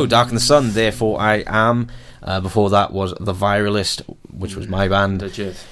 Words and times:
you 0.00 0.06
go, 0.06 0.10
Dark 0.10 0.28
in 0.28 0.34
the 0.34 0.40
Sun. 0.40 0.72
Therefore, 0.72 1.20
I 1.20 1.44
am. 1.46 1.88
Uh, 2.20 2.40
before 2.40 2.70
that 2.70 2.92
was 2.92 3.14
the 3.20 3.32
Viralist, 3.32 4.02
which 4.32 4.56
was 4.56 4.66
my 4.66 4.88
band. 4.88 5.22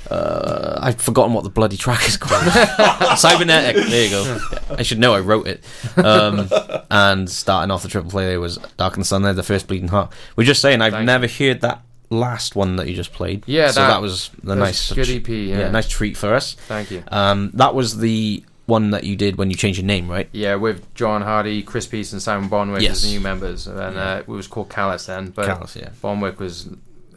Uh, 0.09 0.79
I've 0.81 1.01
forgotten 1.01 1.33
what 1.35 1.43
the 1.43 1.51
bloody 1.51 1.77
track 1.77 2.07
is 2.09 2.17
called. 2.17 2.41
Cybernetic. 3.19 3.77
There 3.77 4.05
you 4.05 4.11
go. 4.11 4.39
I 4.71 4.83
should 4.83 5.01
know. 5.01 5.13
I 5.13 5.21
wrote 5.21 5.49
it. 5.49 5.65
Um, 5.97 6.49
and 6.91 7.29
starting 7.29 7.73
off 7.73 7.83
the 7.83 7.89
triple 7.89 8.11
play 8.13 8.27
there 8.27 8.41
was 8.41 8.59
Dark 8.77 8.95
in 8.95 9.01
the 9.01 9.05
Sun. 9.05 9.23
There, 9.23 9.33
the 9.33 9.43
first 9.43 9.67
Bleeding 9.67 9.89
Heart. 9.89 10.13
We're 10.37 10.45
just 10.45 10.63
saying 10.63 10.83
I've 10.83 10.93
Thank 10.93 11.07
never 11.07 11.27
heard 11.27 11.63
that 11.63 11.83
last 12.11 12.55
one 12.55 12.77
that 12.77 12.89
you 12.89 12.95
just 12.95 13.13
played. 13.13 13.43
Yeah, 13.47 13.71
so 13.73 13.81
that- 13.81 13.89
that, 13.89 14.01
was 14.01 14.31
the 14.43 14.55
nice 14.55 14.93
good 14.93 15.09
EP, 15.09 15.29
yeah. 15.29 15.71
nice 15.71 15.89
treat 15.89 16.17
for 16.17 16.35
us. 16.35 16.55
Thank 16.69 16.91
you. 16.91 17.03
Um, 17.09 17.51
that 17.55 17.75
was 17.75 17.99
the 17.99 18.45
one 18.67 18.91
that 18.91 19.05
you 19.05 19.17
did 19.17 19.37
when 19.37 19.51
you 19.51 19.57
changed 19.57 19.79
your 19.79 19.87
name, 19.87 20.09
right? 20.09 20.29
Yeah, 20.33 20.57
with 20.57 20.93
John 20.95 21.23
Hardy, 21.23 21.63
Chris 21.63 21.87
Peace, 21.87 22.13
and 22.13 22.21
Simon 22.21 22.49
Bonwick 22.49 22.83
Yes. 22.83 23.05
as 23.05 23.11
new 23.11 23.21
members, 23.21 23.67
and 23.67 23.97
uh, 23.97 24.19
it 24.21 24.29
was 24.29 24.47
called 24.47 24.69
Callus 24.69 25.07
then. 25.07 25.31
But 25.31 25.47
Callus, 25.47 25.77
yeah. 25.77 25.91
Bonwick 26.03 26.39
was 26.41 26.69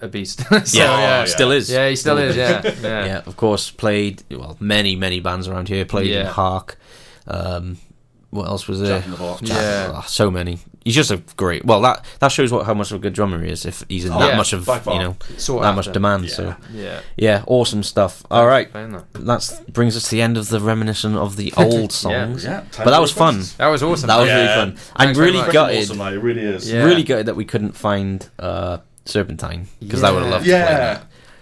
a 0.01 0.07
beast. 0.07 0.39
so, 0.49 0.77
yeah, 0.77 0.99
yeah, 0.99 1.25
still 1.25 1.51
is. 1.51 1.69
yeah, 1.69 1.89
he 1.89 1.95
still 1.95 2.17
is. 2.17 2.35
Yeah, 2.35 2.61
yeah. 2.81 3.05
yeah, 3.05 3.21
of 3.25 3.35
course, 3.35 3.71
played 3.71 4.23
well 4.31 4.57
many 4.59 4.95
many 4.95 5.19
bands 5.19 5.47
around 5.47 5.67
here. 5.69 5.85
Played 5.85 6.11
in 6.11 6.25
Hark. 6.27 6.77
Um, 7.27 7.77
what 8.31 8.47
else 8.47 8.67
was 8.67 8.79
there? 8.79 8.97
Jack 8.99 9.05
in 9.05 9.11
the 9.11 9.17
Box. 9.17 9.41
Jack- 9.41 9.57
Yeah. 9.57 9.91
oh, 9.95 10.03
so 10.07 10.29
many. 10.31 10.59
He's 10.85 10.95
just 10.95 11.11
a 11.11 11.17
great. 11.35 11.65
Well, 11.65 11.81
that 11.81 12.03
that 12.19 12.29
shows 12.31 12.51
what 12.51 12.65
how 12.65 12.73
much 12.73 12.91
of 12.91 12.97
a 12.97 12.99
good 12.99 13.13
drummer 13.13 13.43
he 13.43 13.51
is. 13.51 13.65
If 13.65 13.83
he's 13.89 14.05
in 14.05 14.13
Oh, 14.13 14.19
that 14.19 14.29
yeah, 14.29 14.37
much 14.37 14.53
of 14.53 14.65
you 14.67 14.99
know 14.99 15.17
Sought 15.37 15.61
that 15.61 15.75
much 15.75 15.87
after. 15.87 15.93
demand. 15.93 16.23
Yeah. 16.25 16.29
So 16.33 16.55
Yeah. 16.73 16.99
yeah, 17.17 17.43
awesome 17.47 17.83
stuff. 17.83 18.23
All 18.31 18.47
right, 18.47 18.71
that. 18.73 19.03
that 19.13 19.61
brings 19.73 19.95
us 19.97 20.03
to 20.05 20.11
the 20.11 20.21
end 20.21 20.37
of 20.37 20.49
the 20.49 20.59
reminiscent 20.59 21.15
of 21.17 21.35
the 21.35 21.53
old 21.57 21.91
songs. 21.91 22.43
Yeah, 22.45 22.61
time 22.71 22.85
but 22.85 22.91
that 22.91 23.01
was 23.01 23.11
fun. 23.11 23.43
That 23.57 23.67
was 23.67 23.83
awesome. 23.83 24.07
That 24.07 24.17
was 24.19 24.27
Yeah. 24.29 24.35
really 24.35 24.47
fun. 24.73 24.77
I'm 24.95 25.13
really 25.15 25.51
gutted. 25.51 25.79
Awesome, 25.83 25.97
like, 25.99 26.13
it 26.13 26.19
really 26.19 26.41
is. 26.41 26.71
Yeah. 26.71 26.83
Really 26.83 27.03
gutted 27.03 27.25
that 27.27 27.35
we 27.35 27.45
couldn't 27.45 27.73
find 27.75 28.27
uh, 28.39 28.77
Serpentine 29.05 29.67
because 29.79 30.03
I 30.03 30.11
would 30.11 30.21
have 30.23 30.31
loved 30.31 30.45
to 30.45 30.51
play 30.51 30.99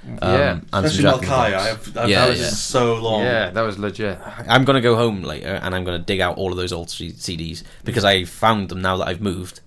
Yeah. 0.07 0.15
that. 0.19 0.24
Um, 0.24 0.39
Yeah. 0.39 0.59
and 0.74 0.86
Especially 0.86 1.04
Jack 1.04 1.30
Malkai. 1.30 1.54
I 1.54 1.68
have, 1.68 1.98
I've 1.98 2.09
Yeah, 2.09 2.21
had 2.21 2.30
it 2.31 2.38
yeah. 2.39 2.50
so 2.50 2.95
long. 2.95 3.21
Yeah, 3.24 3.50
that 3.51 3.62
was 3.62 3.77
legit. 3.77 4.19
I'm 4.48 4.63
gonna 4.65 4.81
go 4.81 4.95
home 4.95 5.21
later 5.24 5.59
and 5.62 5.75
I'm 5.75 5.83
gonna 5.83 6.00
dig 6.00 6.19
out 6.21 6.38
all 6.38 6.51
of 6.51 6.57
those 6.57 6.71
old 6.74 6.89
C- 6.89 7.12
CDs 7.13 7.63
because 7.83 8.04
I 8.04 8.24
found 8.25 8.69
them 8.69 8.81
now 8.81 8.98
that 8.98 9.07
I've 9.07 9.21
moved, 9.21 9.59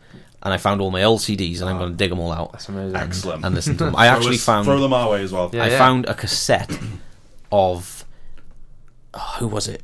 and 0.43 0.53
I 0.55 0.57
found 0.57 0.81
all 0.81 0.91
my 0.91 1.03
old 1.05 1.21
CDs 1.21 1.61
and 1.61 1.69
I'm 1.71 1.79
gonna 1.79 1.95
dig 1.95 2.11
them 2.11 2.19
all 2.19 2.33
out 2.33 2.53
That's 2.53 2.69
amazing. 2.69 2.97
Excellent. 2.97 3.45
and 3.45 3.55
listen 3.55 3.77
to 3.79 3.85
them. 3.85 3.97
I 3.99 4.07
actually 4.07 4.37
us- 4.37 4.45
found 4.45 4.65
Throw 4.65 4.81
them 4.81 4.93
our 4.93 5.11
way 5.11 5.23
as 5.23 5.33
well. 5.33 5.51
Yeah. 5.53 5.65
I 5.65 5.71
found 5.71 6.07
a 6.07 6.15
cassette 6.15 6.71
of 7.53 8.05
oh, 9.15 9.37
who 9.39 9.49
was 9.49 9.69
it? 9.69 9.83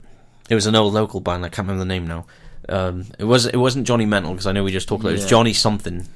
It 0.48 0.54
was 0.54 0.66
an 0.66 0.74
old 0.76 0.94
local 0.94 1.20
band. 1.20 1.44
I 1.44 1.48
can't 1.48 1.66
remember 1.66 1.80
the 1.84 1.88
name 1.88 2.06
now. 2.06 2.26
Um, 2.68 3.04
it 3.18 3.24
was 3.24 3.46
it 3.46 3.56
wasn't 3.56 3.86
Johnny 3.86 4.06
Mental 4.06 4.32
because 4.32 4.46
I 4.46 4.52
know 4.52 4.64
we 4.64 4.72
just 4.72 4.88
talked 4.88 5.00
about 5.02 5.10
it. 5.10 5.14
It 5.18 5.22
was 5.22 5.26
Johnny 5.30 5.52
something. 5.52 6.06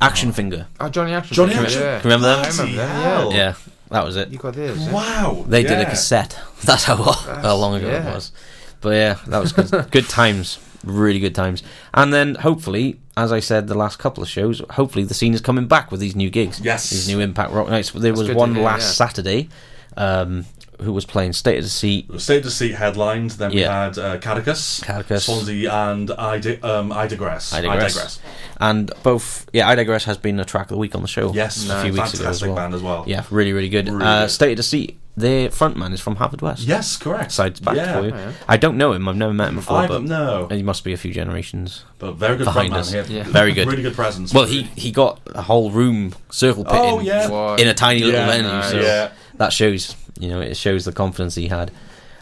Action 0.00 0.32
Finger. 0.32 0.66
Oh, 0.80 0.88
Johnny 0.88 1.12
Action. 1.12 1.34
Johnny 1.34 1.52
Finger, 1.52 1.66
Action. 1.66 1.80
Yeah. 1.82 2.00
Can 2.00 2.10
remember 2.10 2.28
them? 2.28 2.44
I 2.44 2.48
remember 2.48 2.76
them. 2.76 2.88
hell. 3.02 3.32
Yeah. 3.32 3.36
Yeah, 3.38 3.54
that 3.90 4.04
was 4.04 4.16
it. 4.16 4.30
You 4.30 4.38
got 4.38 4.54
this. 4.54 4.78
yeah? 4.78 4.92
Wow. 4.92 5.44
They 5.46 5.62
did 5.62 5.78
a 5.78 5.84
cassette. 5.84 6.38
That's 6.64 6.84
how 6.84 6.96
how 6.96 7.56
long 7.56 7.74
ago 7.74 7.88
yeah. 7.88 8.10
it 8.10 8.14
was. 8.14 8.32
But 8.80 8.90
yeah, 8.90 9.18
that 9.26 9.38
was 9.38 9.52
good. 9.52 9.70
good 9.90 10.08
times, 10.08 10.58
really 10.84 11.18
good 11.18 11.34
times. 11.34 11.62
And 11.94 12.12
then 12.12 12.34
hopefully, 12.36 13.00
as 13.16 13.32
I 13.32 13.40
said, 13.40 13.68
the 13.68 13.74
last 13.74 13.98
couple 13.98 14.22
of 14.22 14.28
shows, 14.28 14.60
hopefully 14.70 15.04
the 15.04 15.14
scene 15.14 15.34
is 15.34 15.40
coming 15.40 15.66
back 15.66 15.90
with 15.90 16.00
these 16.00 16.14
new 16.14 16.30
gigs. 16.30 16.60
Yes. 16.60 16.90
these 16.90 17.08
new 17.08 17.20
Impact 17.20 17.52
Rock 17.52 17.68
Nights. 17.68 17.90
There 17.90 18.12
was 18.12 18.30
one 18.30 18.54
hear, 18.54 18.64
last 18.64 18.82
yeah. 18.82 19.06
Saturday, 19.06 19.48
um, 19.96 20.44
who 20.80 20.92
was 20.92 21.04
playing 21.04 21.32
State 21.32 21.58
of 21.58 21.64
the 21.64 21.70
Sea. 21.70 22.06
State 22.18 22.42
to 22.42 22.50
Seat 22.50 22.72
headlined. 22.74 23.32
Then 23.32 23.52
we 23.52 23.60
had 23.60 23.98
uh, 23.98 24.18
Catechus, 24.18 24.82
Catechus. 24.84 25.22
Swansea, 25.26 25.72
and 25.72 26.10
I, 26.12 26.38
di- 26.38 26.60
um, 26.60 26.92
I 26.92 27.06
digress. 27.06 27.52
I 27.52 27.60
digress. 27.62 28.18
And 28.60 28.90
both, 29.02 29.46
yeah, 29.52 29.68
I 29.68 29.74
digress 29.74 30.04
has 30.04 30.18
been 30.18 30.40
a 30.40 30.44
track 30.44 30.66
of 30.66 30.70
the 30.70 30.78
week 30.78 30.94
on 30.94 31.02
the 31.02 31.08
show. 31.08 31.32
Yes, 31.32 31.68
a 31.68 31.82
few 31.82 31.92
weeks 31.92 32.14
ago 32.14 32.28
as 32.28 32.40
fantastic 32.40 32.46
well. 32.48 32.56
band 32.56 32.74
as 32.74 32.82
well. 32.82 33.04
Yeah, 33.06 33.24
really, 33.30 33.52
really 33.52 33.68
good. 33.68 33.88
Really 33.88 34.04
uh, 34.04 34.22
good. 34.22 34.30
State 34.30 34.52
of 34.52 34.56
the 34.58 34.62
Sea. 34.62 34.96
Their 35.18 35.48
frontman 35.48 35.94
is 35.94 36.00
from 36.02 36.16
Haverfordwest. 36.16 36.66
Yes, 36.66 36.98
correct. 36.98 37.32
Sides 37.32 37.58
back 37.58 37.76
yeah. 37.76 37.98
for 37.98 38.04
you. 38.06 38.12
Oh, 38.12 38.16
yeah. 38.18 38.32
I 38.48 38.58
don't 38.58 38.76
know 38.76 38.92
him. 38.92 39.08
I've 39.08 39.16
never 39.16 39.32
met 39.32 39.48
him 39.48 39.54
before, 39.54 39.78
I 39.78 39.86
but 39.86 40.06
don't 40.06 40.52
he 40.52 40.62
must 40.62 40.84
be 40.84 40.92
a 40.92 40.98
few 40.98 41.10
generations. 41.10 41.84
but 41.98 42.12
very 42.16 42.36
good 42.36 42.44
Behind 42.44 42.70
frontman 42.70 42.76
us. 42.80 42.92
here. 42.92 43.04
Yeah. 43.08 43.22
Very 43.22 43.52
good. 43.52 43.66
really 43.70 43.82
good 43.82 43.94
presence. 43.94 44.34
Well, 44.34 44.44
he 44.44 44.64
he 44.76 44.92
got 44.92 45.20
a 45.34 45.40
whole 45.40 45.70
room 45.70 46.14
circle 46.30 46.64
pit 46.64 46.74
Oh, 46.76 46.98
in, 46.98 47.06
yeah. 47.06 47.56
In 47.56 47.66
a 47.66 47.72
tiny 47.72 48.00
little 48.00 48.26
venue. 48.26 48.42
nice. 48.46 48.70
So 48.72 48.80
Yeah. 48.80 49.12
that 49.36 49.54
shows, 49.54 49.96
you 50.20 50.28
know, 50.28 50.40
it 50.40 50.56
shows 50.56 50.84
the 50.84 50.92
confidence 50.92 51.34
he 51.34 51.48
had. 51.48 51.70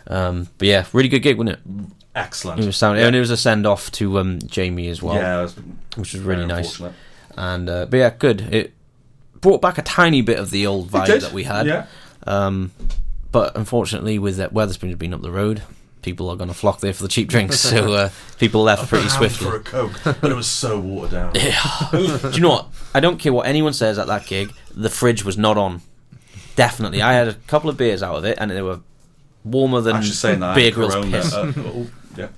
Um, 0.07 0.49
but 0.59 0.69
yeah, 0.69 0.85
really 0.93 1.09
good 1.09 1.21
gig, 1.21 1.39
wasn't 1.39 1.59
it? 1.59 1.61
excellent. 2.17 2.61
It 2.61 2.67
was 2.67 2.77
sound, 2.77 2.99
Yeah. 2.99 3.07
and 3.07 3.17
it 3.17 3.21
was 3.21 3.31
a 3.31 3.37
send 3.37 3.67
off 3.67 3.91
to 3.93 4.19
um, 4.19 4.39
Jamie 4.47 4.89
as 4.89 5.03
well, 5.03 5.17
yeah, 5.17 5.43
was 5.43 5.55
which 5.97 6.13
was 6.13 6.23
really 6.23 6.47
nice. 6.47 6.81
And 7.37 7.69
uh, 7.69 7.87
but 7.87 7.97
yeah, 7.97 8.11
good. 8.17 8.43
It 8.55 8.73
brought 9.41 9.61
back 9.61 9.79
a 9.79 9.83
tiny 9.83 10.23
bit 10.23 10.39
of 10.39 10.51
the 10.51 10.67
old 10.67 10.89
vibe 10.91 11.21
that 11.21 11.33
we 11.33 11.45
had. 11.45 11.67
Yeah. 11.67 11.87
Um, 12.27 12.71
but 13.33 13.57
unfortunately, 13.57 14.19
with 14.19 14.37
that 14.37 14.55
Wetherspoons 14.55 14.97
being 14.97 15.13
up 15.13 15.23
the 15.23 15.31
road, 15.33 15.63
people 16.03 16.31
are 16.31 16.37
going 16.37 16.49
to 16.49 16.55
flock 16.55 16.79
there 16.81 16.93
for 16.93 17.03
the 17.03 17.09
cheap 17.09 17.29
drinks. 17.29 17.59
so 17.59 17.93
uh, 17.95 18.11
people 18.39 18.63
left 18.63 18.89
pretty 18.89 19.09
swiftly. 19.09 19.49
for 19.49 19.57
a 19.57 19.61
coke, 19.61 20.01
but 20.05 20.31
it 20.31 20.35
was 20.37 20.47
so 20.47 20.79
watered 20.79 21.11
down. 21.11 21.33
yeah. 21.35 21.89
Do 21.93 22.31
you 22.33 22.41
know 22.41 22.51
what? 22.51 22.69
I 22.95 23.01
don't 23.01 23.19
care 23.19 23.33
what 23.33 23.47
anyone 23.49 23.73
says 23.73 23.99
at 23.99 24.07
that 24.07 24.27
gig. 24.27 24.53
The 24.73 24.91
fridge 24.91 25.25
was 25.25 25.37
not 25.37 25.59
on. 25.59 25.81
Definitely, 26.57 27.03
I 27.03 27.13
had 27.15 27.29
a 27.29 27.35
couple 27.35 27.69
of 27.71 27.77
beers 27.77 28.03
out 28.03 28.17
of 28.17 28.25
it, 28.25 28.39
and 28.41 28.51
they 28.51 28.63
were 28.63 28.81
warmer 29.45 29.81
than 29.81 29.97
Actually, 29.97 30.13
saying 30.13 30.41
that, 30.41 30.55
beer 30.55 30.63
I 30.63 30.67
had 30.67 30.75
grill's 30.75 30.95
Corona, 30.95 31.11
piss. 31.11 31.35
uh, 31.35 31.53
oh, 31.59 31.87
yeah. 32.17 32.29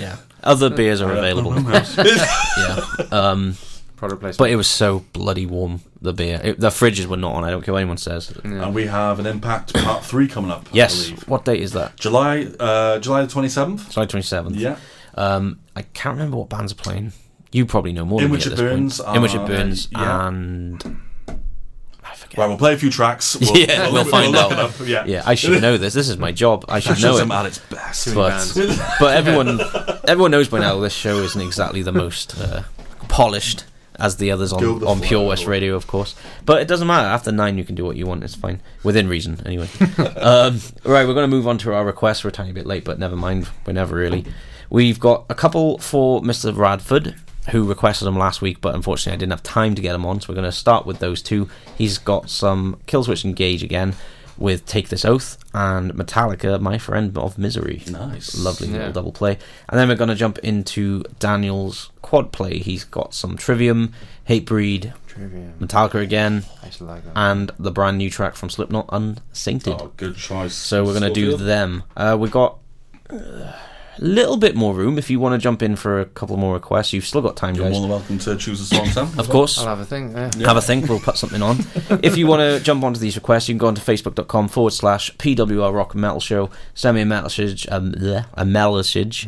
Yeah, 0.00 0.16
other 0.42 0.70
beers 0.70 1.00
are 1.00 1.12
available. 1.12 1.54
yeah, 1.62 2.84
um, 3.12 3.56
Product 3.96 4.20
placement. 4.20 4.38
but 4.38 4.50
it 4.50 4.56
was 4.56 4.66
so 4.68 5.04
bloody 5.12 5.44
warm. 5.46 5.80
The 6.00 6.12
beer, 6.12 6.40
it, 6.42 6.60
the 6.60 6.68
fridges 6.68 7.06
were 7.06 7.16
not 7.16 7.34
on. 7.34 7.44
I 7.44 7.50
don't 7.50 7.62
care 7.62 7.74
what 7.74 7.80
anyone 7.80 7.96
says. 7.98 8.30
And 8.44 8.72
we 8.74 8.86
have 8.86 9.18
an 9.18 9.26
Impact 9.26 9.74
Part 9.74 10.04
Three 10.04 10.28
coming 10.28 10.50
up. 10.52 10.66
I 10.66 10.70
Yes. 10.76 11.06
believe. 11.08 11.28
What 11.28 11.44
date 11.44 11.60
is 11.60 11.72
that? 11.72 11.96
July, 11.96 12.46
uh, 12.60 12.98
July 13.00 13.22
the 13.22 13.28
twenty 13.28 13.48
seventh. 13.48 13.90
July 13.90 14.06
twenty 14.06 14.22
seventh. 14.24 14.56
Yeah. 14.56 14.76
Um, 15.16 15.58
I 15.74 15.82
can't 15.82 16.14
remember 16.14 16.36
what 16.36 16.48
bands 16.48 16.70
are 16.72 16.76
playing. 16.76 17.12
You 17.50 17.66
probably 17.66 17.92
know 17.92 18.04
more 18.04 18.20
In 18.20 18.26
than 18.26 18.32
Which 18.32 18.46
me 18.46 18.52
It 18.52 18.56
this 18.56 18.60
Burns 18.60 19.00
point. 19.00 19.16
In 19.16 19.22
which 19.22 19.34
it 19.34 19.46
burns, 19.46 19.88
yeah. 19.90 20.28
and 20.28 20.74
I 20.76 20.84
forget. 20.84 20.96
Right, 22.36 22.46
we'll 22.46 22.58
play 22.58 22.74
a 22.74 22.78
few 22.78 22.90
tracks. 22.90 23.36
We'll, 23.40 23.56
Yeah, 23.56 23.90
we'll 23.90 24.04
find 24.04 24.32
look 24.32 24.52
out. 24.52 24.80
Yeah. 24.80 25.04
yeah, 25.06 25.22
I 25.24 25.34
should 25.34 25.62
know 25.62 25.76
this. 25.78 25.94
This 25.94 26.08
is 26.08 26.18
my 26.18 26.32
job. 26.32 26.64
I 26.68 26.80
should 26.80 27.00
know 27.00 27.16
it. 27.18 27.30
at 27.30 27.46
its 27.46 27.58
best. 27.58 28.14
but 28.14 28.52
but 29.00 29.16
everyone 29.16 29.60
everyone 30.06 30.30
knows 30.30 30.48
by 30.48 30.58
now 30.60 30.78
this 30.80 30.92
show 30.92 31.18
isn't 31.18 31.40
exactly 31.40 31.82
the 31.82 31.92
most 31.92 32.38
uh, 32.38 32.62
polished 33.08 33.64
as 33.98 34.16
the 34.16 34.30
others 34.30 34.52
on, 34.52 34.78
the 34.78 34.86
on 34.86 35.00
Pure. 35.00 35.26
West 35.26 35.46
Radio, 35.46 35.74
of 35.74 35.86
course. 35.86 36.14
But 36.46 36.62
it 36.62 36.68
doesn't 36.68 36.86
matter. 36.86 37.08
After 37.08 37.32
nine, 37.32 37.58
you 37.58 37.64
can 37.64 37.74
do 37.74 37.84
what 37.84 37.96
you 37.96 38.06
want. 38.06 38.22
It's 38.22 38.34
fine 38.34 38.60
within 38.84 39.08
reason, 39.08 39.40
anyway. 39.44 39.68
um, 40.16 40.60
right, 40.84 41.06
we're 41.06 41.14
going 41.14 41.28
to 41.28 41.36
move 41.36 41.48
on 41.48 41.58
to 41.58 41.74
our 41.74 41.84
requests. 41.84 42.22
We're 42.22 42.28
a 42.28 42.32
tiny 42.32 42.52
bit 42.52 42.66
late, 42.66 42.84
but 42.84 42.98
never 42.98 43.16
mind. 43.16 43.48
We're 43.66 43.72
never 43.72 43.96
really. 43.96 44.24
We've 44.70 45.00
got 45.00 45.24
a 45.28 45.34
couple 45.34 45.78
for 45.78 46.20
Mr. 46.20 46.56
Radford. 46.56 47.16
Who 47.50 47.64
requested 47.64 48.06
them 48.06 48.18
last 48.18 48.42
week, 48.42 48.60
but 48.60 48.74
unfortunately 48.74 49.14
I 49.14 49.18
didn't 49.18 49.32
have 49.32 49.42
time 49.42 49.74
to 49.74 49.82
get 49.82 49.92
them 49.92 50.04
on, 50.04 50.20
so 50.20 50.28
we're 50.28 50.34
going 50.36 50.44
to 50.44 50.52
start 50.52 50.84
with 50.86 50.98
those 50.98 51.22
two. 51.22 51.48
He's 51.76 51.96
got 51.98 52.28
some 52.30 52.78
Killswitch 52.86 53.24
Engage 53.24 53.62
again 53.62 53.94
with 54.36 54.64
Take 54.66 54.88
This 54.88 55.04
Oath 55.04 55.36
and 55.52 55.92
Metallica, 55.94 56.60
My 56.60 56.78
Friend 56.78 57.16
of 57.18 57.38
Misery. 57.38 57.82
Nice. 57.90 58.38
Lovely 58.38 58.68
Yeah. 58.68 58.74
little 58.76 58.92
double 58.92 59.12
play. 59.12 59.36
And 59.68 59.78
then 59.80 59.88
we're 59.88 59.96
going 59.96 60.10
to 60.10 60.14
jump 60.14 60.38
into 60.38 61.02
Daniel's 61.18 61.90
quad 62.02 62.30
play. 62.32 62.58
He's 62.58 62.84
got 62.84 63.14
some 63.14 63.36
Trivium, 63.36 63.92
Hatebreed, 64.28 64.92
Trivia. 65.08 65.54
Metallica 65.58 66.00
again, 66.00 66.44
like 66.80 67.02
and 67.16 67.50
the 67.58 67.72
brand 67.72 67.98
new 67.98 68.10
track 68.10 68.36
from 68.36 68.48
Slipknot, 68.50 68.88
Unsainted. 68.92 69.74
Oh, 69.80 69.90
good 69.96 70.16
choice. 70.16 70.54
so 70.54 70.84
we're 70.84 70.98
going 70.98 71.12
to 71.12 71.20
do 71.20 71.36
them. 71.36 71.82
Uh, 71.96 72.16
we've 72.20 72.30
got 72.30 72.58
a 73.98 74.04
little 74.04 74.36
bit 74.36 74.54
more 74.56 74.74
room 74.74 74.98
if 74.98 75.10
you 75.10 75.18
want 75.20 75.32
to 75.34 75.38
jump 75.38 75.62
in 75.62 75.76
for 75.76 76.00
a 76.00 76.04
couple 76.04 76.36
more 76.36 76.54
requests. 76.54 76.92
You've 76.92 77.04
still 77.06 77.20
got 77.22 77.36
time, 77.36 77.54
You're 77.54 77.64
guys. 77.66 77.72
more 77.72 77.80
than 77.82 77.90
welcome 77.90 78.18
to 78.18 78.36
choose 78.36 78.60
a 78.60 78.64
song, 78.66 78.86
Sam. 78.86 79.18
Of 79.18 79.28
course. 79.28 79.58
I'll 79.58 79.66
have 79.66 79.80
a 79.80 79.84
thing. 79.84 80.12
Yeah. 80.12 80.30
have 80.46 80.56
a 80.56 80.62
think. 80.62 80.88
We'll 80.88 81.00
put 81.00 81.16
something 81.16 81.42
on. 81.42 81.58
if 82.02 82.16
you 82.16 82.26
want 82.26 82.40
to 82.40 82.60
jump 82.64 82.84
onto 82.84 83.00
these 83.00 83.16
requests, 83.16 83.48
you 83.48 83.54
can 83.54 83.58
go 83.58 83.66
onto 83.68 83.80
facebook.com 83.82 84.48
forward 84.48 84.72
slash 84.72 85.14
PWR 85.16 85.72
Rock 85.74 85.94
Metal 85.94 86.20
Show. 86.20 86.50
Send 86.74 86.94
me 86.96 87.02
a 87.02 87.06
message, 87.06 87.66
um, 87.70 87.92
bleh, 87.92 88.26
a 88.34 88.44
message. 88.44 89.26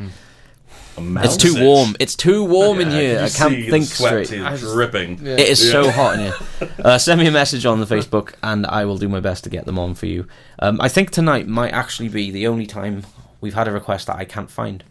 A 0.99 1.25
It's 1.25 1.37
too 1.37 1.55
warm. 1.63 1.97
It's 1.99 2.15
too 2.15 2.45
warm 2.45 2.81
in 2.81 2.91
here. 2.91 3.21
you 3.21 3.25
I 3.25 3.29
can't 3.31 3.53
see 3.55 3.71
think 3.71 3.85
sweat 3.87 4.27
straight. 4.27 4.41
is 4.53 4.61
dripping. 4.61 5.19
Yeah. 5.25 5.35
It 5.35 5.49
is 5.49 5.65
Yeah. 5.65 5.73
so 5.73 5.91
hot 5.91 6.15
in 6.15 6.21
here. 6.21 6.35
Uh, 6.85 6.99
send 6.99 7.21
me 7.21 7.27
a 7.27 7.31
message 7.31 7.65
on 7.67 7.79
the 7.81 7.87
Facebook, 7.87 8.35
and 8.43 8.67
I 8.67 8.85
will 8.85 8.97
do 8.99 9.09
my 9.09 9.21
best 9.21 9.45
to 9.45 9.51
get 9.51 9.65
them 9.67 9.79
on 9.79 9.95
for 9.95 10.07
you. 10.07 10.27
Um, 10.59 10.81
I 10.81 10.89
think 10.89 11.11
tonight 11.11 11.47
might 11.47 11.71
actually 11.73 12.09
be 12.09 12.31
the 12.31 12.47
only 12.47 12.67
time 12.67 13.05
we've 13.41 13.55
had 13.55 13.69
a 13.69 13.73
request 13.73 14.07
that 14.07 14.17
I 14.17 14.25
can't 14.25 14.51
find. 14.51 14.85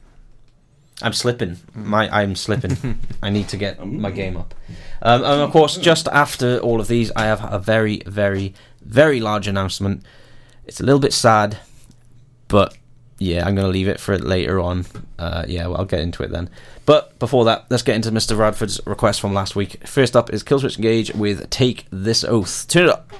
I'm 1.01 1.13
slipping. 1.13 1.57
My 1.73 2.09
I'm 2.09 2.35
slipping. 2.35 2.99
I 3.23 3.29
need 3.29 3.47
to 3.49 3.57
get 3.57 3.85
my 3.85 4.11
game 4.11 4.35
up. 4.35 4.53
Um, 5.01 5.23
and 5.23 5.41
of 5.41 5.51
course, 5.51 5.77
just 5.77 6.07
after 6.09 6.59
all 6.59 6.81
of 6.81 6.87
these, 6.87 7.11
I 7.15 7.25
have 7.25 7.51
a 7.51 7.59
very, 7.59 8.01
very, 8.05 8.53
very 8.81 9.19
large 9.21 9.47
announcement. 9.47 10.03
It's 10.65 10.81
a 10.81 10.83
little 10.83 10.99
bit 10.99 11.13
sad, 11.13 11.57
but 12.47 12.77
yeah, 13.17 13.45
I'm 13.45 13.55
going 13.55 13.67
to 13.67 13.71
leave 13.71 13.87
it 13.87 13.99
for 13.99 14.17
later 14.17 14.59
on. 14.59 14.85
Uh, 15.17 15.45
yeah, 15.47 15.67
well, 15.67 15.77
I'll 15.77 15.85
get 15.85 15.99
into 16.01 16.23
it 16.23 16.31
then. 16.31 16.49
But 16.85 17.17
before 17.19 17.45
that, 17.45 17.65
let's 17.69 17.83
get 17.83 17.95
into 17.95 18.11
Mr. 18.11 18.37
Radford's 18.37 18.79
request 18.85 19.21
from 19.21 19.33
last 19.33 19.55
week. 19.55 19.85
First 19.87 20.15
up 20.15 20.33
is 20.33 20.43
Killswitch 20.43 20.77
Engage 20.77 21.13
with 21.13 21.49
Take 21.49 21.85
This 21.91 22.23
Oath. 22.23 22.67
Turn 22.67 22.85
it 22.85 22.89
up. 22.89 23.11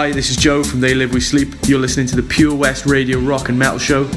Hi, 0.00 0.10
this 0.10 0.30
is 0.30 0.36
Joe 0.38 0.64
from 0.64 0.80
They 0.80 0.94
Live 0.94 1.12
We 1.12 1.20
Sleep. 1.20 1.54
You're 1.66 1.78
listening 1.78 2.06
to 2.06 2.16
the 2.16 2.22
Pure 2.22 2.54
West 2.54 2.86
Radio 2.86 3.18
Rock 3.18 3.50
and 3.50 3.58
Metal 3.58 3.78
Show. 3.78 4.08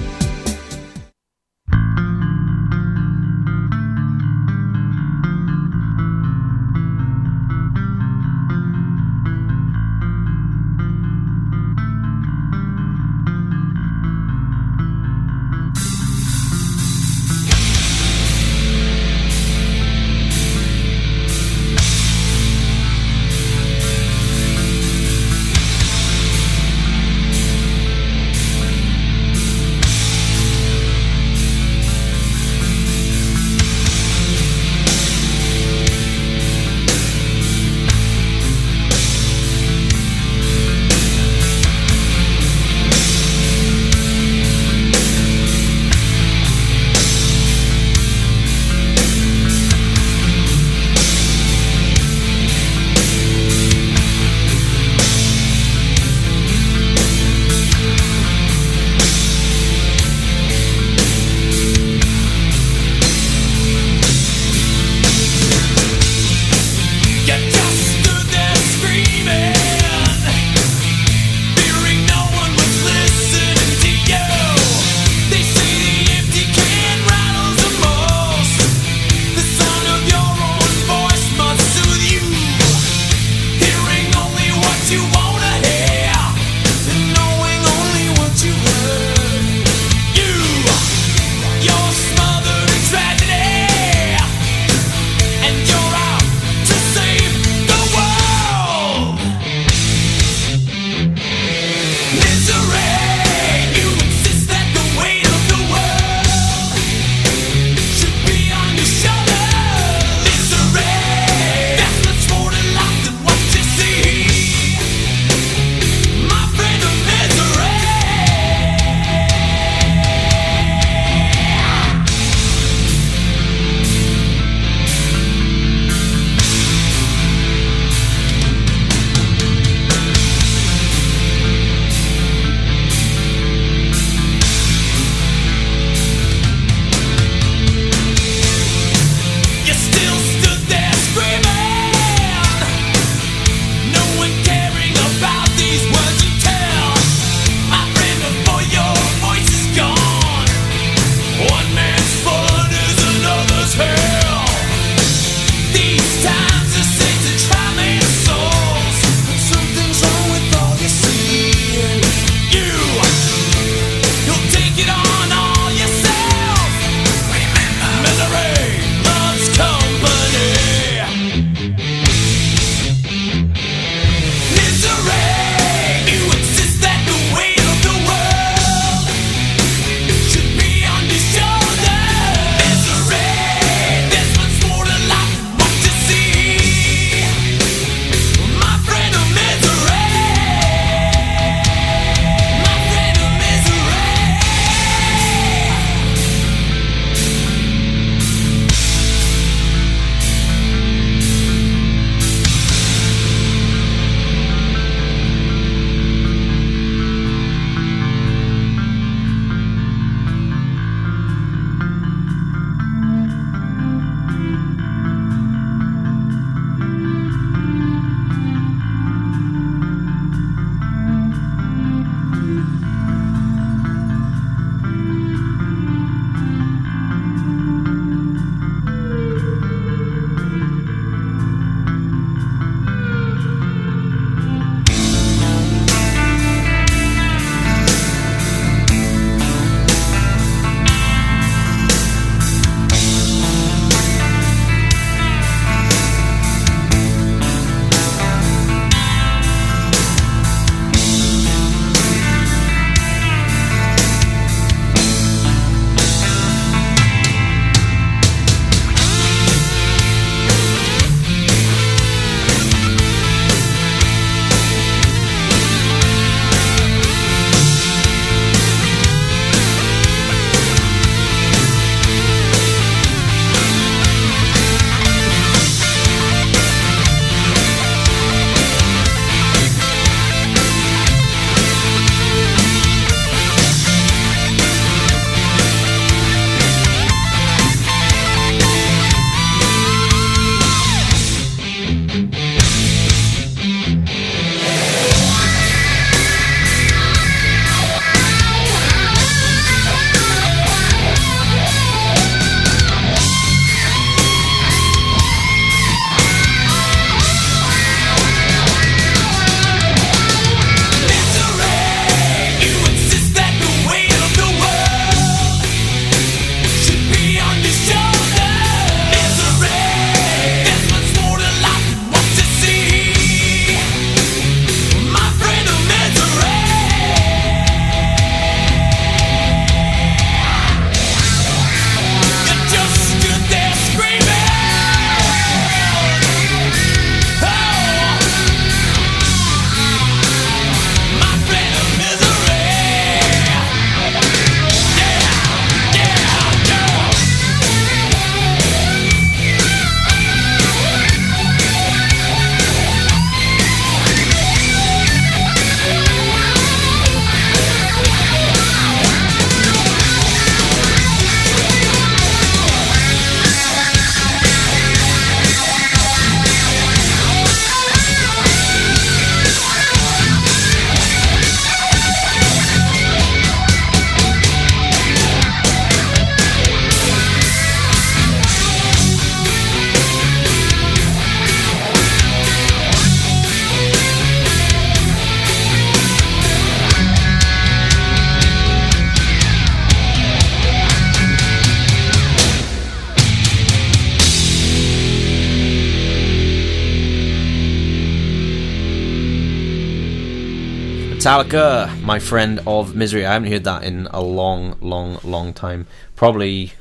Metallica, 401.28 402.02
my 402.02 402.20
friend 402.20 402.60
of 402.68 402.96
misery. 402.96 403.26
I 403.26 403.32
haven't 403.34 403.50
heard 403.50 403.64
that 403.64 403.84
in 403.84 404.08
a 404.08 404.22
long, 404.22 404.76
long, 404.82 405.20
long 405.24 405.54
time. 405.54 405.88
Probably 406.18 406.74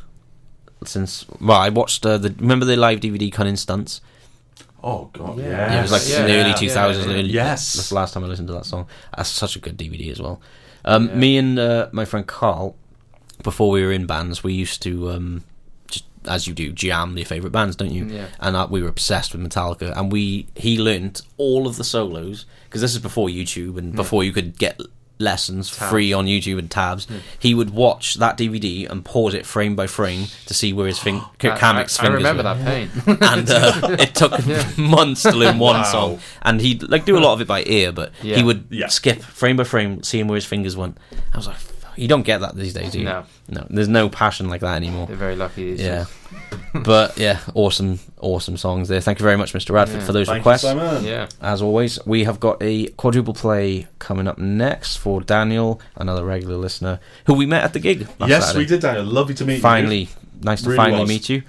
since 0.85 1.25
well, 1.41 1.61
I 1.61 1.69
watched 1.69 2.05
uh, 2.05 2.19
the 2.19 2.31
remember 2.41 2.67
the 2.67 2.77
live 2.77 2.99
DVD 2.99 3.33
Cunning 3.33 3.55
Stunts. 3.55 4.01
Oh 4.83 5.11
god, 5.13 5.39
Yeah. 5.39 5.45
yeah. 5.45 5.51
Yeah, 5.75 5.79
it 5.79 5.83
was 5.83 5.93
like 5.93 6.03
Yeah. 6.09 6.21
in 6.23 6.27
the 6.27 6.33
early 6.33 6.49
Yeah. 6.51 6.55
two 6.57 6.69
thousands. 6.71 7.07
Yeah. 7.07 7.17
Yes. 7.19 7.73
that's 7.75 7.89
the 7.91 7.95
last 7.95 8.15
time 8.15 8.25
I 8.25 8.27
listened 8.27 8.49
to 8.49 8.55
that 8.55 8.67
song. 8.67 8.87
That's 9.17 9.29
such 9.31 9.55
a 9.55 9.61
good 9.61 9.77
DVD 9.77 10.11
as 10.11 10.21
well. 10.21 10.41
Um, 10.85 11.17
Me 11.17 11.37
and 11.39 11.57
uh, 11.61 11.89
my 11.93 12.05
friend 12.05 12.27
Carl, 12.27 12.75
before 13.45 13.71
we 13.71 13.85
were 13.85 13.93
in 13.93 14.07
bands, 14.07 14.43
we 14.43 14.55
used 14.55 14.83
to 14.83 15.11
um, 15.13 15.45
just 15.45 15.52
as 16.27 16.47
you 16.47 16.55
do 16.55 16.73
jam 16.73 17.17
your 17.17 17.27
favorite 17.27 17.51
bands, 17.53 17.77
don't 17.77 17.91
you? 17.93 18.07
Yeah. 18.07 18.27
And 18.41 18.57
uh, 18.57 18.67
we 18.71 18.83
were 18.83 18.89
obsessed 18.89 19.35
with 19.35 19.43
Metallica, 19.47 19.97
and 19.97 20.11
we 20.13 20.47
he 20.55 20.79
learnt 20.79 21.23
all 21.37 21.67
of 21.67 21.77
the 21.77 21.85
solos 21.85 22.47
because 22.65 22.81
this 22.81 22.93
is 22.95 22.99
before 23.01 23.29
YouTube 23.29 23.79
and 23.79 23.95
before 23.95 24.25
you 24.25 24.33
could 24.33 24.59
get 24.59 24.81
lessons 25.19 25.69
free 25.69 26.13
on 26.13 26.27
YouTube 26.27 26.59
and 26.59 26.69
tabs. 26.69 27.07
He 27.39 27.55
would 27.55 27.71
watch 27.71 28.15
that 28.15 28.37
DVD 28.37 28.91
and 28.91 29.05
pause 29.05 29.35
it 29.35 29.47
frame 29.47 29.77
by 29.77 29.87
frame 29.87 30.27
to 30.47 30.55
see 30.55 30.73
where 30.73 30.89
his 30.89 30.99
fin- 30.99 31.17
I, 31.41 31.49
Kamek's 31.59 32.01
I, 32.01 32.03
I 32.03 32.07
fingers 32.07 32.25
remember 32.25 32.43
were 32.43 32.55
that 32.55 32.65
pain. 32.65 32.91
and 33.21 33.51
uh, 33.51 33.97
it 34.01 34.15
took 34.17 34.33
months 34.79 35.23
to 35.23 35.33
learn 35.33 35.61
one 35.61 35.77
Wow. 35.77 35.83
song. 35.85 36.21
And 36.43 36.61
he'd 36.61 36.83
like 36.89 37.05
do 37.05 37.17
a 37.17 37.21
lot 37.21 37.35
of 37.35 37.41
it 37.41 37.47
by 37.47 37.63
ear, 37.65 37.93
but 37.93 38.13
Yeah. 38.21 38.37
he 38.37 38.43
would 38.43 38.67
Yeah. 38.71 38.89
skip 38.89 39.23
frame 39.23 39.57
by 39.57 39.65
frame, 39.65 40.03
seeing 40.03 40.27
where 40.27 40.35
his 40.37 40.45
fingers 40.47 40.77
went. 40.77 40.99
I 41.33 41.37
was 41.37 41.47
like, 41.47 41.57
"Fuck, 41.57 41.82
you 41.97 42.09
don't 42.09 42.23
get 42.23 42.41
that 42.41 42.55
these 42.57 42.75
days, 42.75 42.93
do 42.93 42.99
you? 43.01 43.05
No. 43.05 43.25
no. 43.49 43.67
There's 43.71 43.89
no 43.89 44.09
passion 44.09 44.49
like 44.49 44.61
that 44.63 44.77
anymore. 44.77 45.07
They're 45.07 45.17
very 45.17 45.37
lucky. 45.37 45.73
These 45.75 45.81
Yeah, 45.81 46.07
but 46.85 47.19
yeah, 47.19 47.41
awesome, 47.55 47.99
awesome 48.21 48.57
songs 48.57 48.89
there. 48.89 49.01
Thank 49.01 49.19
you 49.19 49.25
very 49.25 49.37
much, 49.37 49.53
Mr. 49.53 49.71
Radford, 49.75 50.01
Yeah. 50.01 50.07
for 50.07 50.13
those 50.13 50.27
Thank 50.29 50.39
requests. 50.39 50.63
you, 50.65 50.71
Simon. 50.71 51.05
Yeah. 51.05 51.29
As 51.41 51.61
always, 51.63 51.99
we 52.07 52.25
have 52.25 52.41
got 52.41 52.57
a 52.63 52.87
quadruple 52.89 53.35
play 53.35 53.87
coming 53.99 54.27
up 54.29 54.39
next 54.39 54.97
for 54.97 55.21
Daniel, 55.21 55.81
another 55.97 56.25
regular 56.25 56.57
listener 56.57 57.01
who 57.27 57.35
we 57.35 57.47
met 57.47 57.65
at 57.65 57.73
the 57.73 57.81
gig. 57.81 58.09
last 58.19 58.31
Yes, 58.31 58.45
Saturday 58.47 58.59
we 58.65 58.67
did, 58.67 58.81
Daniel. 58.81 59.05
Lovely 59.05 59.35
to 59.35 59.45
meet 59.45 59.55
you. 59.57 59.61
finally 59.61 60.09
nice 60.41 60.63
to 60.63 60.71
Really 60.71 60.77
finally 60.77 61.01
was. 61.03 61.09
meet 61.09 61.29
you 61.29 61.43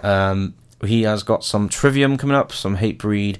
um, 0.00 0.54
he 0.84 1.02
has 1.02 1.22
got 1.24 1.42
some 1.42 1.68
trivium 1.68 2.16
coming 2.16 2.36
up 2.36 2.52
some 2.52 2.76
hatebreed 2.76 3.38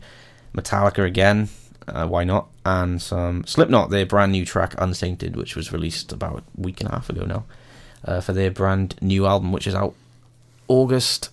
metallica 0.54 1.04
again 1.06 1.48
uh, 1.88 2.06
why 2.06 2.24
not 2.24 2.48
and 2.64 3.00
some 3.00 3.44
slipknot 3.46 3.90
their 3.90 4.04
brand 4.06 4.32
new 4.32 4.44
track 4.44 4.74
unsainted 4.78 5.36
which 5.36 5.54
was 5.56 5.72
released 5.72 6.12
about 6.12 6.38
a 6.40 6.60
week 6.60 6.80
and 6.80 6.88
a 6.90 6.92
half 6.92 7.08
ago 7.10 7.24
now 7.24 7.44
uh, 8.04 8.20
for 8.20 8.32
their 8.32 8.50
brand 8.50 8.94
new 9.00 9.26
album 9.26 9.52
which 9.52 9.66
is 9.66 9.74
out 9.74 9.94
august 10.68 11.30